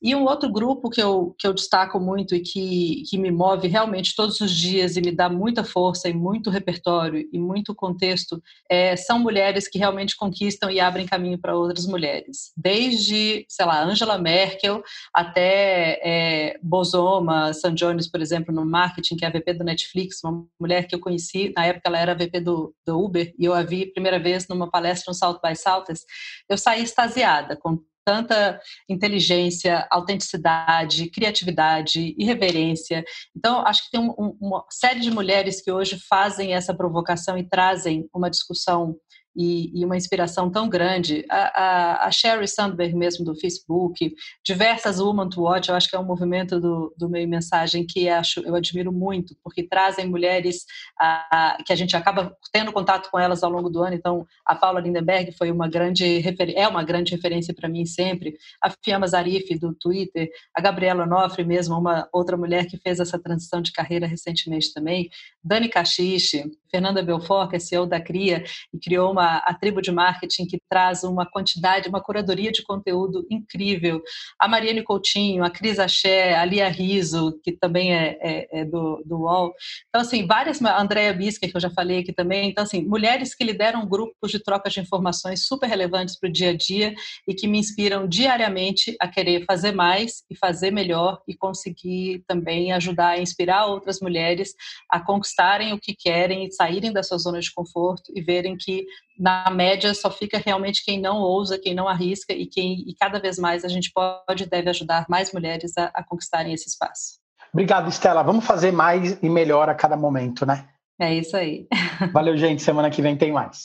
E 0.00 0.14
um 0.14 0.24
outro 0.24 0.50
grupo 0.50 0.90
que 0.90 1.00
eu, 1.00 1.34
que 1.38 1.46
eu 1.46 1.54
destaco 1.54 1.98
muito 1.98 2.34
e 2.34 2.40
que, 2.40 3.02
que 3.08 3.16
me 3.16 3.30
move 3.30 3.66
realmente 3.66 4.14
todos 4.14 4.40
os 4.40 4.52
dias 4.52 4.96
e 4.96 5.00
me 5.00 5.10
dá 5.10 5.28
muita 5.28 5.64
força 5.64 6.08
e 6.08 6.14
muito 6.14 6.50
repertório 6.50 7.26
e 7.32 7.38
muito 7.38 7.74
contexto 7.74 8.42
é, 8.70 8.94
são 8.94 9.18
mulheres 9.18 9.66
que 9.66 9.78
realmente 9.78 10.14
conquistam 10.16 10.70
e 10.70 10.78
abrem 10.78 11.06
caminho 11.06 11.38
para 11.38 11.56
outras 11.56 11.86
mulheres. 11.86 12.52
Desde, 12.56 13.46
sei 13.48 13.64
lá, 13.64 13.82
Angela 13.82 14.18
Merkel 14.18 14.82
até 15.14 15.98
é, 16.02 16.58
Bozoma 16.62 17.54
San 17.54 17.74
Jones, 17.74 18.06
por 18.08 18.20
exemplo, 18.20 18.54
no 18.54 18.66
marketing, 18.66 19.16
que 19.16 19.24
é 19.24 19.28
a 19.28 19.32
VP 19.32 19.54
do 19.54 19.64
Netflix, 19.64 20.22
uma 20.22 20.46
mulher 20.60 20.86
que 20.86 20.94
eu 20.94 21.00
conheci, 21.00 21.52
na 21.56 21.64
época 21.64 21.88
ela 21.88 21.98
era 21.98 22.14
VP 22.14 22.40
do, 22.40 22.74
do 22.86 23.02
Uber, 23.02 23.32
e 23.38 23.44
eu 23.44 23.54
a 23.54 23.62
vi 23.62 23.86
primeira 23.86 24.18
vez 24.18 24.46
numa 24.46 24.70
palestra 24.70 25.10
no 25.10 25.14
South 25.14 25.40
by 25.42 25.56
Southwest, 25.56 26.04
eu 26.48 26.58
saí 26.58 26.82
extasiada 26.82 27.56
com 27.56 27.80
tanta 28.06 28.60
inteligência, 28.88 29.84
autenticidade, 29.90 31.10
criatividade, 31.10 32.14
irreverência. 32.16 33.04
Então, 33.36 33.66
acho 33.66 33.84
que 33.84 33.90
tem 33.90 34.00
um, 34.00 34.14
um, 34.16 34.36
uma 34.40 34.64
série 34.70 35.00
de 35.00 35.10
mulheres 35.10 35.60
que 35.60 35.72
hoje 35.72 35.98
fazem 36.08 36.54
essa 36.54 36.72
provocação 36.72 37.36
e 37.36 37.42
trazem 37.42 38.08
uma 38.14 38.30
discussão 38.30 38.96
e, 39.36 39.70
e, 39.78 39.84
uma 39.84 39.96
inspiração 39.96 40.50
tão 40.50 40.68
grande. 40.68 41.24
A, 41.30 41.36
a, 41.36 42.06
a, 42.06 42.10
Sherry 42.10 42.48
Sandberg 42.48 42.94
mesmo 42.94 43.24
do 43.24 43.34
Facebook, 43.38 44.14
diversas 44.44 44.98
Women 44.98 45.28
to 45.28 45.42
Watch, 45.42 45.68
eu 45.68 45.74
acho 45.74 45.90
que 45.90 45.94
é 45.94 45.98
um 45.98 46.04
movimento 46.04 46.58
do, 46.58 46.94
do 46.96 47.08
meio 47.08 47.28
mensagem 47.28 47.86
que 47.86 48.08
acho, 48.08 48.40
eu 48.40 48.54
admiro 48.54 48.90
muito, 48.90 49.36
porque 49.44 49.62
trazem 49.62 50.08
mulheres 50.08 50.64
a, 50.98 51.58
que 51.64 51.72
a 51.72 51.76
gente 51.76 51.94
acaba 51.94 52.34
tendo 52.50 52.72
contato 52.72 53.10
com 53.10 53.18
elas 53.18 53.42
ao 53.42 53.50
longo 53.50 53.68
do 53.68 53.82
ano. 53.82 53.94
Então, 53.94 54.26
a 54.44 54.54
Paula 54.54 54.80
Lindenberg 54.80 55.32
foi 55.32 55.50
uma 55.50 55.68
grande 55.68 56.22
é 56.56 56.66
uma 56.66 56.82
grande 56.82 57.14
referência 57.14 57.54
para 57.54 57.68
mim 57.68 57.84
sempre. 57.84 58.36
A 58.62 58.70
Fiamma 58.82 59.06
Zarif 59.06 59.58
do 59.58 59.74
Twitter, 59.74 60.28
a 60.54 60.60
Gabriela 60.60 61.04
Onofre 61.04 61.44
mesmo, 61.44 61.78
uma 61.78 62.08
outra 62.12 62.36
mulher 62.36 62.66
que 62.66 62.78
fez 62.78 63.00
essa 63.00 63.18
transição 63.18 63.60
de 63.60 63.72
carreira 63.72 64.06
recentemente 64.06 64.72
também, 64.72 65.10
Dani 65.44 65.68
Cachiche, 65.68 66.44
Fernanda 66.70 67.02
Belfort, 67.02 67.50
que 67.50 67.56
é 67.56 67.58
CEO 67.58 67.86
da 67.86 68.00
CRIA, 68.00 68.44
e 68.72 68.78
criou 68.78 69.12
uma, 69.12 69.38
a 69.38 69.54
tribo 69.54 69.80
de 69.80 69.90
marketing 69.90 70.46
que 70.46 70.58
traz 70.68 71.04
uma 71.04 71.26
quantidade, 71.26 71.88
uma 71.88 72.00
curadoria 72.00 72.52
de 72.52 72.62
conteúdo 72.62 73.26
incrível. 73.30 74.02
A 74.38 74.48
Mariane 74.48 74.82
Coutinho, 74.82 75.44
a 75.44 75.50
Cris 75.50 75.78
Axé, 75.78 76.34
a 76.34 76.44
Lia 76.44 76.68
Riso, 76.68 77.38
que 77.42 77.52
também 77.52 77.94
é, 77.94 78.18
é, 78.20 78.60
é 78.60 78.64
do, 78.64 79.02
do 79.04 79.18
UOL. 79.22 79.54
Então, 79.88 80.00
assim, 80.00 80.26
várias, 80.26 80.62
a 80.62 80.80
Andrea 80.80 81.12
Bisker, 81.12 81.50
que 81.50 81.56
eu 81.56 81.60
já 81.60 81.70
falei 81.70 81.98
aqui 81.98 82.12
também. 82.12 82.50
Então, 82.50 82.64
assim, 82.64 82.84
mulheres 82.84 83.34
que 83.34 83.44
lideram 83.44 83.86
grupos 83.86 84.30
de 84.30 84.42
troca 84.42 84.68
de 84.68 84.80
informações 84.80 85.46
super 85.46 85.68
relevantes 85.68 86.18
para 86.18 86.28
o 86.28 86.32
dia 86.32 86.50
a 86.50 86.56
dia 86.56 86.94
e 87.26 87.34
que 87.34 87.46
me 87.46 87.58
inspiram 87.58 88.06
diariamente 88.06 88.96
a 89.00 89.08
querer 89.08 89.44
fazer 89.44 89.72
mais 89.72 90.24
e 90.30 90.36
fazer 90.36 90.70
melhor 90.70 91.20
e 91.26 91.34
conseguir 91.34 92.24
também 92.26 92.72
ajudar 92.72 93.10
a 93.10 93.20
inspirar 93.20 93.66
outras 93.66 94.00
mulheres 94.00 94.54
a 94.90 95.00
conquistarem 95.00 95.72
o 95.72 95.78
que 95.78 95.94
querem 95.94 96.44
saírem 96.56 96.92
da 96.92 97.02
sua 97.02 97.18
zona 97.18 97.40
de 97.40 97.52
conforto 97.52 98.12
e 98.14 98.20
verem 98.22 98.56
que 98.56 98.84
na 99.18 99.48
média 99.50 99.94
só 99.94 100.10
fica 100.10 100.42
realmente 100.44 100.84
quem 100.84 101.00
não 101.00 101.18
ousa, 101.18 101.58
quem 101.58 101.74
não 101.74 101.86
arrisca 101.86 102.32
e 102.32 102.46
quem 102.46 102.84
e 102.86 102.94
cada 102.98 103.18
vez 103.18 103.38
mais 103.38 103.64
a 103.64 103.68
gente 103.68 103.92
pode 103.92 104.44
e 104.44 104.46
deve 104.46 104.70
ajudar 104.70 105.06
mais 105.08 105.32
mulheres 105.32 105.72
a, 105.76 105.90
a 105.94 106.04
conquistarem 106.04 106.52
esse 106.52 106.68
espaço. 106.68 107.18
Obrigado, 107.52 107.88
Estela. 107.88 108.22
Vamos 108.22 108.44
fazer 108.44 108.72
mais 108.72 109.18
e 109.22 109.28
melhor 109.28 109.68
a 109.68 109.74
cada 109.74 109.96
momento, 109.96 110.44
né? 110.44 110.68
É 111.00 111.14
isso 111.14 111.36
aí. 111.36 111.66
Valeu, 112.12 112.36
gente. 112.36 112.62
Semana 112.62 112.90
que 112.90 113.02
vem 113.02 113.16
tem 113.16 113.32
mais. 113.32 113.64